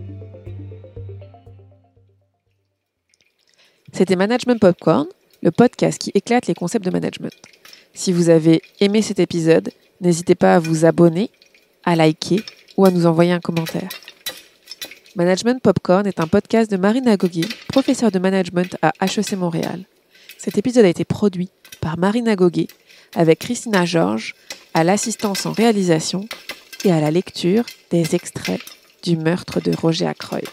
C'était 3.92 4.16
Management 4.16 4.60
Popcorn, 4.60 5.06
le 5.42 5.50
podcast 5.50 5.98
qui 5.98 6.10
éclate 6.14 6.46
les 6.46 6.54
concepts 6.54 6.84
de 6.84 6.90
management. 6.90 7.32
Si 7.94 8.12
vous 8.12 8.28
avez 8.28 8.62
aimé 8.80 9.02
cet 9.02 9.20
épisode, 9.20 9.70
n'hésitez 10.00 10.34
pas 10.34 10.54
à 10.54 10.58
vous 10.58 10.84
abonner, 10.84 11.30
à 11.84 11.96
liker 11.96 12.42
ou 12.76 12.84
à 12.84 12.90
nous 12.90 13.06
envoyer 13.06 13.32
un 13.32 13.40
commentaire. 13.40 13.88
Management 15.16 15.62
Popcorn 15.62 16.06
est 16.06 16.20
un 16.20 16.26
podcast 16.26 16.70
de 16.70 16.76
Marina 16.76 17.16
Gogui, 17.16 17.48
professeure 17.68 18.10
de 18.10 18.18
management 18.18 18.76
à 18.82 18.92
HEC 19.00 19.32
Montréal. 19.32 19.84
Cet 20.36 20.58
épisode 20.58 20.84
a 20.84 20.88
été 20.88 21.06
produit 21.06 21.48
par 21.80 21.98
Marina 21.98 22.36
Goguet 22.36 22.68
avec 23.14 23.38
Christina 23.38 23.86
Georges 23.86 24.34
à 24.74 24.84
l'assistance 24.84 25.46
en 25.46 25.52
réalisation 25.52 26.28
et 26.84 26.92
à 26.92 27.00
la 27.00 27.10
lecture 27.10 27.64
des 27.90 28.14
extraits 28.14 28.60
du 29.02 29.16
meurtre 29.16 29.60
de 29.60 29.74
Roger 29.74 30.06
Ackroyd. 30.06 30.48